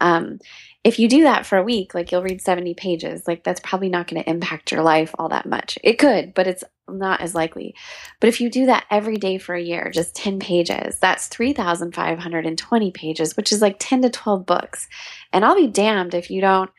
um, 0.00 0.38
if 0.86 1.00
you 1.00 1.08
do 1.08 1.24
that 1.24 1.44
for 1.44 1.58
a 1.58 1.64
week, 1.64 1.94
like 1.96 2.12
you'll 2.12 2.22
read 2.22 2.40
70 2.40 2.74
pages, 2.74 3.26
like 3.26 3.42
that's 3.42 3.58
probably 3.58 3.88
not 3.88 4.06
going 4.06 4.22
to 4.22 4.30
impact 4.30 4.70
your 4.70 4.82
life 4.82 5.12
all 5.18 5.28
that 5.30 5.44
much. 5.44 5.76
It 5.82 5.98
could, 5.98 6.32
but 6.32 6.46
it's 6.46 6.62
not 6.88 7.20
as 7.20 7.34
likely. 7.34 7.74
But 8.20 8.28
if 8.28 8.40
you 8.40 8.48
do 8.48 8.66
that 8.66 8.84
every 8.88 9.16
day 9.16 9.38
for 9.38 9.56
a 9.56 9.60
year, 9.60 9.90
just 9.92 10.14
10 10.14 10.38
pages, 10.38 11.00
that's 11.00 11.26
3,520 11.26 12.90
pages, 12.92 13.36
which 13.36 13.50
is 13.50 13.60
like 13.60 13.78
10 13.80 14.02
to 14.02 14.10
12 14.10 14.46
books. 14.46 14.86
And 15.32 15.44
I'll 15.44 15.56
be 15.56 15.66
damned 15.66 16.14
if 16.14 16.30
you 16.30 16.40
don't 16.40 16.70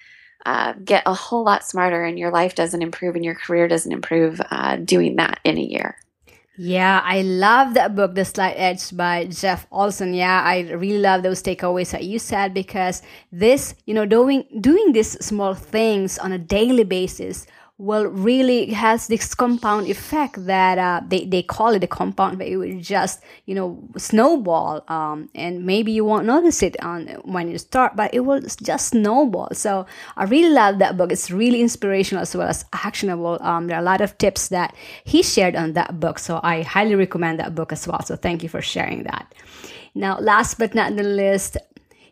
uh, 0.45 0.71
get 0.85 1.03
a 1.05 1.13
whole 1.13 1.43
lot 1.43 1.65
smarter 1.65 2.05
and 2.05 2.17
your 2.17 2.31
life 2.31 2.55
doesn't 2.55 2.81
improve 2.81 3.15
and 3.15 3.25
your 3.25 3.35
career 3.35 3.67
doesn't 3.67 3.91
improve 3.91 4.39
uh, 4.49 4.77
doing 4.77 5.17
that 5.17 5.41
in 5.43 5.57
a 5.57 5.61
year. 5.61 5.97
Yeah, 6.59 7.01
I 7.03 7.21
love 7.21 7.75
that 7.75 7.95
book, 7.95 8.15
The 8.15 8.25
Slight 8.25 8.55
Edge 8.57 8.95
by 8.97 9.25
Jeff 9.25 9.67
Olson. 9.71 10.15
Yeah, 10.15 10.41
I 10.43 10.61
really 10.71 10.97
love 10.97 11.21
those 11.21 11.43
takeaways 11.43 11.91
that 11.91 12.03
you 12.03 12.17
said 12.17 12.51
because 12.51 13.03
this, 13.31 13.75
you 13.85 13.93
know, 13.93 14.07
doing 14.07 14.43
doing 14.59 14.91
these 14.91 15.23
small 15.23 15.53
things 15.53 16.17
on 16.17 16.31
a 16.31 16.39
daily 16.39 16.83
basis 16.83 17.45
well 17.79 18.05
really 18.05 18.71
has 18.71 19.07
this 19.07 19.35
compound 19.35 19.87
effect 19.87 20.43
that 20.47 20.79
uh, 20.79 20.99
they, 21.07 21.25
they 21.25 21.43
call 21.43 21.75
it 21.75 21.83
a 21.83 21.87
compound 21.87 22.39
but 22.39 22.47
it 22.47 22.57
will 22.57 22.79
just 22.79 23.21
you 23.45 23.53
know 23.53 23.77
snowball 23.97 24.83
um, 24.87 25.29
and 25.35 25.63
maybe 25.63 25.91
you 25.91 26.03
won't 26.03 26.25
notice 26.25 26.63
it 26.63 26.75
on 26.83 27.05
when 27.23 27.51
you 27.51 27.57
start 27.57 27.95
but 27.95 28.11
it 28.13 28.21
will 28.21 28.41
just 28.41 28.89
snowball. 28.89 29.49
So 29.53 29.85
i 30.15 30.23
really 30.23 30.49
love 30.49 30.79
that 30.79 30.97
book. 30.97 31.11
It's 31.11 31.29
really 31.29 31.61
inspirational 31.61 32.23
as 32.23 32.35
well 32.35 32.47
as 32.47 32.65
actionable. 32.73 33.37
Um, 33.41 33.67
there 33.67 33.77
are 33.77 33.81
a 33.81 33.85
lot 33.85 34.01
of 34.01 34.17
tips 34.17 34.47
that 34.47 34.75
he 35.03 35.21
shared 35.21 35.55
on 35.55 35.73
that 35.73 35.99
book 35.99 36.17
so 36.19 36.39
i 36.43 36.63
highly 36.63 36.95
recommend 36.95 37.39
that 37.39 37.53
book 37.53 37.71
as 37.71 37.87
well. 37.87 38.01
So 38.03 38.15
thank 38.15 38.41
you 38.41 38.49
for 38.49 38.61
sharing 38.61 39.03
that. 39.03 39.35
Now 39.93 40.17
last 40.19 40.57
but 40.57 40.73
not 40.73 40.95
the 40.95 41.03
least 41.03 41.57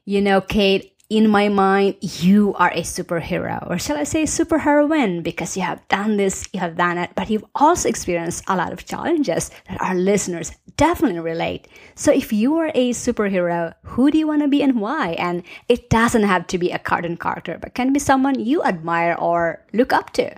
you 0.06 0.21
know 0.21 0.41
kate 0.41 0.94
in 1.10 1.30
my 1.30 1.50
mind, 1.50 1.98
you 2.02 2.56
are 2.56 2.72
a 2.72 2.82
superhero, 2.82 3.70
or 3.70 3.78
shall 3.78 3.98
I 3.98 4.04
say 4.04 4.24
superheroine, 4.24 5.22
because 5.22 5.56
you 5.56 5.62
have 5.62 5.88
done 5.88 6.18
this, 6.18 6.48
you 6.52 6.60
have 6.60 6.78
done 6.78 6.98
it, 6.98 7.12
but 7.15 7.30
you've 7.30 7.46
also 7.54 7.88
experienced 7.88 8.44
a 8.48 8.56
lot 8.56 8.74
of 8.74 8.86
challenges 8.86 9.52
that 9.68 9.80
our 9.82 9.94
listeners 9.94 10.52
definitely 10.78 11.20
relate. 11.20 11.68
So 11.94 12.12
if 12.12 12.34
you 12.34 12.56
are 12.58 12.72
a 12.74 12.89
superhero, 12.91 13.76
who 13.84 14.10
do 14.10 14.18
you 14.18 14.28
want 14.28 14.41
to 14.41 14.48
be 14.48 14.63
and 14.63 14.82
why? 14.82 15.10
And 15.12 15.44
it 15.70 15.91
doesn't 15.91 16.24
have 16.24 16.48
to 16.48 16.58
be 16.58 16.72
a 16.72 16.80
cartoon 16.80 17.18
character, 17.18 17.60
but 17.62 17.76
can 17.76 17.94
be 17.94 18.00
someone 18.00 18.39
you 18.39 18.63
admire 18.63 19.15
or 19.20 19.63
look 19.74 19.94
up 19.94 20.12
to. 20.13 20.36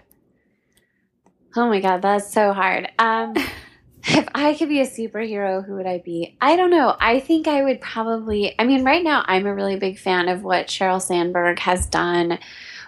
Oh 1.55 1.69
my 1.69 1.79
God, 1.79 2.01
that's 2.01 2.31
so 2.31 2.51
hard. 2.51 2.91
Um, 2.99 3.35
if 4.07 4.27
I 4.33 4.53
could 4.53 4.69
be 4.69 4.81
a 4.81 4.85
superhero, 4.85 5.65
who 5.65 5.75
would 5.75 5.85
I 5.85 5.99
be? 5.99 6.35
I 6.39 6.55
don't 6.55 6.71
know. 6.71 6.95
I 6.99 7.19
think 7.19 7.47
I 7.47 7.63
would 7.63 7.81
probably, 7.81 8.55
I 8.57 8.63
mean, 8.63 8.83
right 8.83 9.03
now 9.03 9.23
I'm 9.25 9.45
a 9.45 9.53
really 9.53 9.77
big 9.77 9.99
fan 9.99 10.29
of 10.29 10.43
what 10.43 10.67
Sheryl 10.67 11.01
Sandberg 11.01 11.59
has 11.59 11.85
done 11.87 12.39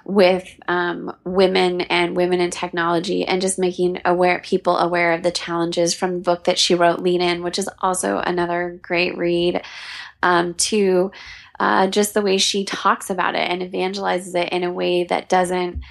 with 0.06 0.48
um, 0.68 1.16
women 1.24 1.82
and 1.82 2.16
women 2.16 2.40
in 2.40 2.50
technology 2.50 3.26
and 3.26 3.42
just 3.42 3.60
making 3.60 4.02
aware 4.06 4.40
people 4.40 4.78
aware 4.78 5.14
of 5.14 5.24
the 5.24 5.32
challenges 5.32 5.94
from 5.94 6.16
the 6.16 6.20
book 6.22 6.46
that 6.46 6.58
she 6.58 6.74
wrote 6.74 7.00
lean 7.00 7.22
in 7.22 7.44
which 7.44 7.60
is 7.60 7.70
also 7.82 8.18
another 8.18 8.80
great 8.82 9.16
read 9.18 9.62
um, 10.24 10.54
to 10.56 11.12
uh, 11.60 11.88
just 11.88 12.14
the 12.14 12.22
way 12.22 12.38
she 12.38 12.66
talks 12.66 13.10
about 13.10 13.36
it 13.36 13.50
and 13.50 13.62
evangelizes 13.62 14.34
it 14.34 14.50
in 14.52 14.64
a 14.64 14.72
way 14.72 15.04
that 15.04 15.30
doesn't 15.30 15.84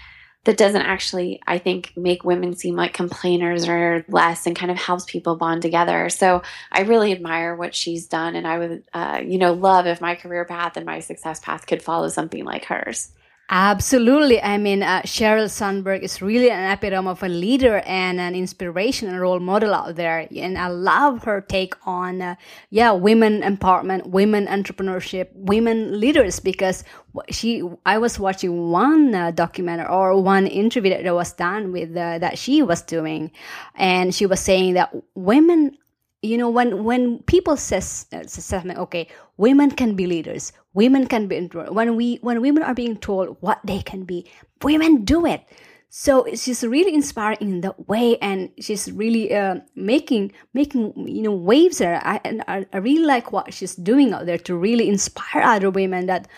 that 0.44 0.56
doesn't 0.56 0.82
actually, 0.82 1.40
I 1.46 1.58
think, 1.58 1.92
make 1.96 2.24
women 2.24 2.56
seem 2.56 2.76
like 2.76 2.94
complainers 2.94 3.68
or 3.68 4.04
less 4.08 4.46
and 4.46 4.56
kind 4.56 4.70
of 4.70 4.78
helps 4.78 5.04
people 5.04 5.36
bond 5.36 5.62
together. 5.62 6.08
So 6.08 6.42
I 6.72 6.82
really 6.82 7.12
admire 7.12 7.54
what 7.54 7.74
she's 7.74 8.06
done. 8.06 8.34
And 8.34 8.46
I 8.46 8.58
would, 8.58 8.84
uh, 8.94 9.20
you 9.24 9.38
know, 9.38 9.52
love 9.52 9.86
if 9.86 10.00
my 10.00 10.14
career 10.14 10.44
path 10.44 10.76
and 10.76 10.86
my 10.86 11.00
success 11.00 11.40
path 11.40 11.66
could 11.66 11.82
follow 11.82 12.08
something 12.08 12.44
like 12.44 12.64
hers. 12.64 13.10
Absolutely. 13.50 14.42
I 14.42 14.58
mean, 14.58 14.82
uh, 14.82 15.00
Sheryl 15.02 15.48
Sandberg 15.48 16.02
is 16.02 16.20
really 16.20 16.50
an 16.50 16.70
epitome 16.70 17.08
of 17.08 17.22
a 17.22 17.28
leader 17.28 17.78
and 17.86 18.20
an 18.20 18.34
inspiration 18.34 19.08
and 19.08 19.18
role 19.18 19.40
model 19.40 19.72
out 19.72 19.96
there. 19.96 20.28
And 20.36 20.58
I 20.58 20.68
love 20.68 21.24
her 21.24 21.40
take 21.40 21.74
on, 21.86 22.20
uh, 22.20 22.34
yeah, 22.68 22.92
women 22.92 23.40
empowerment, 23.40 24.08
women 24.08 24.46
entrepreneurship, 24.48 25.28
women 25.32 25.98
leaders 25.98 26.40
because 26.40 26.84
she, 27.30 27.62
I 27.86 27.96
was 27.96 28.18
watching 28.18 28.70
one 28.70 29.14
uh, 29.14 29.30
documentary 29.30 29.88
or 29.88 30.20
one 30.20 30.46
interview 30.46 31.02
that 31.02 31.14
was 31.14 31.32
done 31.32 31.72
with 31.72 31.96
uh, 31.96 32.18
that 32.18 32.38
she 32.38 32.60
was 32.60 32.82
doing. 32.82 33.30
And 33.76 34.14
she 34.14 34.26
was 34.26 34.40
saying 34.40 34.74
that 34.74 34.94
women 35.14 35.78
you 36.22 36.36
know 36.36 36.50
when 36.50 36.84
when 36.84 37.22
people 37.22 37.56
says, 37.56 38.06
uh, 38.12 38.72
okay 38.76 39.08
women 39.36 39.70
can 39.70 39.94
be 39.94 40.06
leaders 40.06 40.52
women 40.74 41.06
can 41.06 41.26
be 41.26 41.40
when 41.70 41.96
we 41.96 42.16
when 42.22 42.40
women 42.40 42.62
are 42.62 42.74
being 42.74 42.96
told 42.96 43.36
what 43.40 43.60
they 43.64 43.80
can 43.80 44.04
be 44.04 44.26
women 44.62 45.04
do 45.04 45.26
it. 45.26 45.42
So 45.90 46.26
she's 46.34 46.62
really 46.62 46.92
inspiring 46.92 47.38
in 47.40 47.60
that 47.62 47.88
way 47.88 48.18
and 48.18 48.50
she's 48.60 48.92
really 48.92 49.34
uh, 49.34 49.60
making 49.74 50.32
making 50.52 50.92
you 51.08 51.22
know 51.22 51.32
waves 51.32 51.78
there 51.78 52.00
I, 52.04 52.20
and 52.24 52.44
I, 52.46 52.66
I 52.72 52.78
really 52.78 53.06
like 53.06 53.32
what 53.32 53.54
she's 53.54 53.74
doing 53.74 54.12
out 54.12 54.26
there 54.26 54.38
to 54.38 54.54
really 54.54 54.88
inspire 54.88 55.42
other 55.42 55.70
women 55.70 56.06
that 56.06 56.28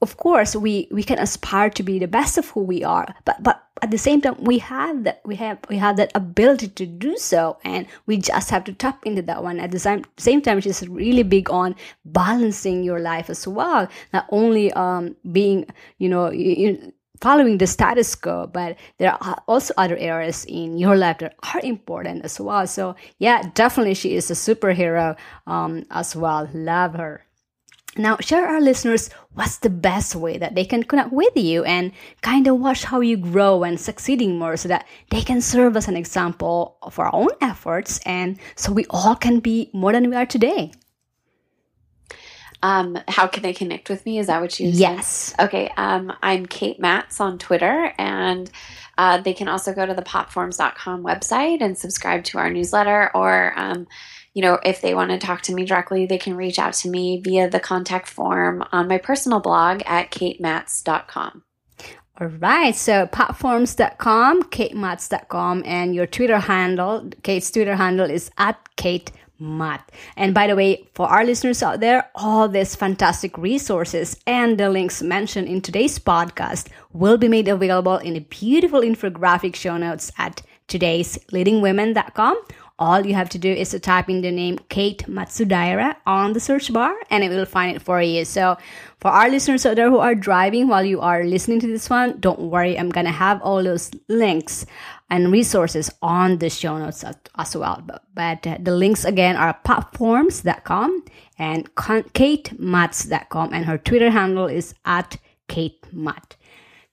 of 0.00 0.16
course 0.16 0.54
we 0.56 0.88
we 0.90 1.02
can 1.02 1.18
aspire 1.18 1.70
to 1.70 1.82
be 1.82 1.98
the 1.98 2.08
best 2.08 2.38
of 2.38 2.48
who 2.50 2.60
we 2.60 2.84
are 2.84 3.14
but 3.24 3.42
but 3.42 3.68
at 3.82 3.90
the 3.90 3.98
same 3.98 4.20
time 4.20 4.36
we 4.42 4.58
have 4.58 5.04
that 5.04 5.20
we 5.24 5.36
have 5.36 5.58
we 5.68 5.76
have 5.76 5.96
that 5.96 6.10
ability 6.14 6.68
to 6.68 6.86
do 6.86 7.16
so 7.16 7.58
and 7.64 7.86
we 8.06 8.16
just 8.16 8.50
have 8.50 8.64
to 8.64 8.72
tap 8.72 9.04
into 9.06 9.22
that 9.22 9.42
one. 9.42 9.60
At 9.60 9.70
the 9.70 9.78
same, 9.78 10.04
same 10.16 10.42
time 10.42 10.60
she's 10.60 10.86
really 10.88 11.22
big 11.22 11.50
on 11.50 11.76
balancing 12.04 12.82
your 12.82 13.00
life 13.00 13.30
as 13.30 13.46
well. 13.46 13.88
Not 14.12 14.26
only 14.30 14.72
um 14.72 15.16
being 15.30 15.66
you 15.98 16.08
know 16.08 16.30
you, 16.30 16.92
following 17.20 17.58
the 17.58 17.66
status 17.66 18.14
quo 18.14 18.46
but 18.46 18.76
there 18.98 19.12
are 19.20 19.42
also 19.48 19.74
other 19.76 19.96
areas 19.96 20.44
in 20.44 20.78
your 20.78 20.96
life 20.96 21.18
that 21.18 21.34
are 21.54 21.60
important 21.62 22.24
as 22.24 22.40
well. 22.40 22.66
So 22.66 22.96
yeah 23.18 23.50
definitely 23.54 23.94
she 23.94 24.14
is 24.16 24.30
a 24.30 24.34
superhero 24.34 25.16
um 25.46 25.84
as 25.90 26.16
well. 26.16 26.48
Love 26.52 26.94
her 26.94 27.24
now, 27.98 28.16
share 28.20 28.46
our 28.46 28.60
listeners 28.60 29.10
what's 29.34 29.58
the 29.58 29.70
best 29.70 30.14
way 30.14 30.38
that 30.38 30.54
they 30.54 30.64
can 30.64 30.82
connect 30.82 31.12
with 31.12 31.36
you 31.36 31.64
and 31.64 31.92
kind 32.22 32.46
of 32.46 32.58
watch 32.58 32.84
how 32.84 33.00
you 33.00 33.16
grow 33.16 33.64
and 33.64 33.78
succeeding 33.80 34.38
more 34.38 34.56
so 34.56 34.68
that 34.68 34.86
they 35.10 35.20
can 35.20 35.40
serve 35.40 35.76
as 35.76 35.88
an 35.88 35.96
example 35.96 36.76
of 36.82 36.98
our 36.98 37.14
own 37.14 37.28
efforts 37.40 38.00
and 38.06 38.38
so 38.56 38.72
we 38.72 38.84
all 38.90 39.14
can 39.14 39.40
be 39.40 39.70
more 39.72 39.92
than 39.92 40.08
we 40.10 40.16
are 40.16 40.26
today. 40.26 40.72
Um, 42.62 42.98
how 43.06 43.26
can 43.26 43.42
they 43.42 43.52
connect 43.52 43.88
with 43.88 44.04
me? 44.04 44.18
Is 44.18 44.26
that 44.26 44.40
what 44.40 44.58
you 44.58 44.72
said? 44.72 44.80
Yes. 44.80 45.34
Okay. 45.38 45.70
Um, 45.76 46.12
I'm 46.22 46.46
Kate 46.46 46.80
Matz 46.80 47.20
on 47.20 47.38
Twitter, 47.38 47.92
and 47.98 48.50
uh, 48.96 49.18
they 49.18 49.32
can 49.32 49.48
also 49.48 49.72
go 49.72 49.86
to 49.86 49.94
the 49.94 50.02
popforms.com 50.02 51.04
website 51.04 51.60
and 51.60 51.78
subscribe 51.78 52.24
to 52.24 52.38
our 52.38 52.50
newsletter 52.50 53.12
or 53.14 53.52
um, 53.56 53.86
you 54.38 54.42
know, 54.42 54.60
if 54.64 54.80
they 54.80 54.94
want 54.94 55.10
to 55.10 55.18
talk 55.18 55.42
to 55.42 55.52
me 55.52 55.64
directly, 55.64 56.06
they 56.06 56.16
can 56.16 56.36
reach 56.36 56.60
out 56.60 56.72
to 56.72 56.88
me 56.88 57.20
via 57.20 57.50
the 57.50 57.58
contact 57.58 58.06
form 58.06 58.64
on 58.70 58.86
my 58.86 58.96
personal 58.96 59.40
blog 59.40 59.82
at 59.84 60.12
katemats.com. 60.12 61.42
All 62.20 62.28
right, 62.28 62.72
so 62.72 63.08
popforms.com, 63.08 64.44
katemats.com, 64.44 65.64
and 65.66 65.92
your 65.92 66.06
Twitter 66.06 66.38
handle, 66.38 67.10
Kate's 67.24 67.50
Twitter 67.50 67.74
handle 67.74 68.08
is 68.08 68.30
at 68.38 68.56
Kate 68.76 69.10
Matt. 69.40 69.90
And 70.16 70.34
by 70.34 70.46
the 70.46 70.54
way, 70.54 70.86
for 70.94 71.08
our 71.08 71.24
listeners 71.24 71.60
out 71.60 71.80
there, 71.80 72.08
all 72.14 72.48
these 72.48 72.76
fantastic 72.76 73.36
resources 73.38 74.16
and 74.24 74.56
the 74.56 74.70
links 74.70 75.02
mentioned 75.02 75.48
in 75.48 75.62
today's 75.62 75.98
podcast 75.98 76.68
will 76.92 77.18
be 77.18 77.26
made 77.26 77.48
available 77.48 77.96
in 77.96 78.14
a 78.14 78.20
beautiful 78.20 78.82
infographic 78.82 79.56
show 79.56 79.76
notes 79.76 80.12
at 80.16 80.42
today's 80.68 81.18
leadingwomen.com 81.32 82.40
all 82.78 83.04
you 83.04 83.14
have 83.14 83.28
to 83.30 83.38
do 83.38 83.50
is 83.50 83.70
to 83.70 83.80
type 83.80 84.08
in 84.08 84.20
the 84.20 84.30
name 84.30 84.58
Kate 84.68 85.04
Matsudaira 85.08 85.96
on 86.06 86.32
the 86.32 86.40
search 86.40 86.72
bar 86.72 86.94
and 87.10 87.24
it 87.24 87.28
will 87.28 87.44
find 87.44 87.74
it 87.76 87.82
for 87.82 88.00
you. 88.00 88.24
So 88.24 88.56
for 89.00 89.10
our 89.10 89.28
listeners 89.28 89.66
out 89.66 89.76
there 89.76 89.90
who 89.90 89.98
are 89.98 90.14
driving 90.14 90.68
while 90.68 90.84
you 90.84 91.00
are 91.00 91.24
listening 91.24 91.58
to 91.60 91.66
this 91.66 91.90
one, 91.90 92.20
don't 92.20 92.38
worry. 92.38 92.78
I'm 92.78 92.90
to 92.92 93.10
have 93.10 93.42
all 93.42 93.62
those 93.64 93.90
links 94.08 94.64
and 95.10 95.32
resources 95.32 95.90
on 96.02 96.38
the 96.38 96.50
show 96.50 96.78
notes 96.78 97.04
as 97.36 97.56
well. 97.56 97.82
But, 97.84 98.04
but 98.14 98.46
uh, 98.46 98.58
the 98.60 98.72
links 98.72 99.04
again 99.04 99.36
are 99.36 99.58
popforms.com 99.64 101.04
and 101.38 101.74
katemats.com 101.74 103.54
and 103.54 103.64
her 103.64 103.78
Twitter 103.78 104.10
handle 104.10 104.46
is 104.46 104.74
at 104.84 105.16
Kate 105.48 105.84
Matt. 105.92 106.36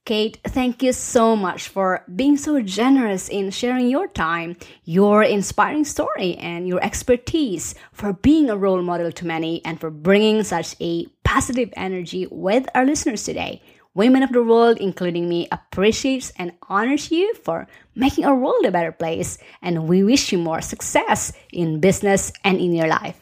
Kate, 0.06 0.38
thank 0.46 0.84
you 0.84 0.94
so 0.94 1.36
much 1.36 1.68
for 1.68 2.06
being 2.15 2.38
so 2.38 2.62
generous 2.62 3.28
in 3.28 3.50
sharing 3.50 3.89
your 3.89 4.08
time, 4.08 4.56
your 4.84 5.24
inspiring 5.24 5.84
story, 5.84 6.36
and 6.36 6.68
your 6.68 6.84
expertise, 6.84 7.74
for 7.91 8.13
being 8.13 8.48
a 8.48 8.56
role 8.56 8.84
model 8.84 9.12
to 9.12 9.26
many, 9.26 9.65
and 9.65 9.80
for 9.80 9.89
bringing 9.89 10.44
such 10.44 10.76
a 10.80 11.08
positive 11.24 11.74
energy 11.76 12.28
with 12.30 12.68
our 12.76 12.86
listeners 12.86 13.24
today. 13.24 13.63
Women 13.96 14.22
of 14.22 14.32
the 14.32 14.44
world, 14.44 14.78
including 14.78 15.28
me, 15.28 15.48
appreciates 15.52 16.32
and 16.38 16.52
honors 16.70 17.10
you 17.10 17.34
for 17.34 17.65
making 17.96 18.26
our 18.26 18.36
world 18.36 18.63
a 18.63 18.72
better 18.72 18.91
place, 18.91 19.39
and 19.63 19.89
we 19.89 20.04
wish 20.04 20.32
you 20.32 20.38
more 20.38 20.62
success 20.62 21.34
in 21.52 21.80
business 21.80 22.32
and 22.44 22.60
in 22.60 22.74
your 22.76 22.88
life. 22.88 23.20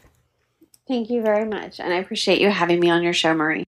Thank 0.86 1.10
you 1.10 1.22
very 1.22 1.48
much, 1.48 1.80
and 1.80 1.93
I 1.93 1.98
appreciate 2.00 2.41
you 2.41 2.50
having 2.50 2.82
me 2.82 2.89
on 2.89 3.04
your 3.04 3.13
show, 3.13 3.34
Marie. 3.34 3.63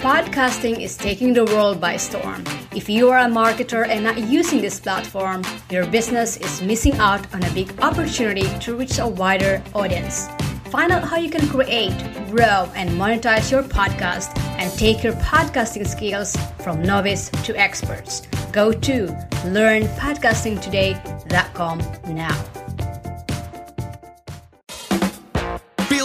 Podcasting 0.00 0.80
is 0.80 0.96
taking 0.96 1.32
the 1.32 1.44
world 1.44 1.80
by 1.80 1.96
storm. 1.96 2.44
If 2.72 2.88
you 2.88 3.10
are 3.10 3.18
a 3.18 3.26
marketer 3.26 3.84
and 3.84 4.04
not 4.04 4.16
using 4.16 4.60
this 4.60 4.78
platform, 4.78 5.42
your 5.70 5.86
business 5.86 6.36
is 6.36 6.62
missing 6.62 6.94
out 6.98 7.34
on 7.34 7.42
a 7.42 7.50
big 7.50 7.74
opportunity 7.80 8.46
to 8.60 8.76
reach 8.76 9.00
a 9.00 9.08
wider 9.08 9.60
audience. 9.74 10.28
Find 10.70 10.92
out 10.92 11.02
how 11.02 11.16
you 11.16 11.28
can 11.28 11.48
create, 11.48 11.98
grow, 12.30 12.70
and 12.76 12.90
monetize 12.90 13.50
your 13.50 13.64
podcast 13.64 14.38
and 14.58 14.70
take 14.78 15.02
your 15.02 15.14
podcasting 15.14 15.84
skills 15.84 16.36
from 16.62 16.80
novice 16.80 17.28
to 17.42 17.58
experts. 17.58 18.22
Go 18.52 18.70
to 18.70 19.08
learnpodcastingtoday.com 19.46 21.82
now. 22.14 22.67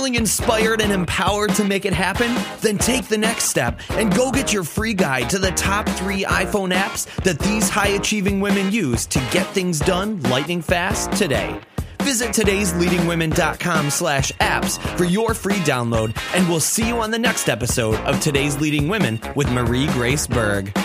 Feeling 0.03 0.15
inspired 0.15 0.81
and 0.81 0.91
empowered 0.91 1.55
to 1.55 1.63
make 1.63 1.85
it 1.85 1.93
happen? 1.93 2.35
Then 2.59 2.77
take 2.77 3.07
the 3.07 3.17
next 3.17 3.45
step 3.45 3.79
and 3.91 4.13
go 4.13 4.31
get 4.31 4.51
your 4.51 4.65
free 4.65 4.93
guide 4.93 5.29
to 5.29 5.39
the 5.39 5.51
top 5.51 5.87
three 5.87 6.25
iPhone 6.25 6.73
apps 6.73 7.05
that 7.23 7.39
these 7.39 7.69
high 7.69 7.95
achieving 7.95 8.41
women 8.41 8.69
use 8.69 9.05
to 9.05 9.19
get 9.31 9.47
things 9.47 9.79
done 9.79 10.21
lightning 10.23 10.61
fast 10.61 11.13
today. 11.13 11.57
Visit 11.99 12.31
today'sleadingwomen.com 12.31 13.89
slash 13.89 14.33
apps 14.41 14.77
for 14.97 15.05
your 15.05 15.33
free 15.33 15.61
download, 15.63 16.17
and 16.35 16.49
we'll 16.49 16.59
see 16.59 16.85
you 16.85 16.97
on 16.97 17.11
the 17.11 17.19
next 17.19 17.47
episode 17.47 17.95
of 18.01 18.19
Today's 18.19 18.59
Leading 18.59 18.89
Women 18.89 19.21
with 19.37 19.49
Marie 19.53 19.87
Grace 19.93 20.27
Berg. 20.27 20.77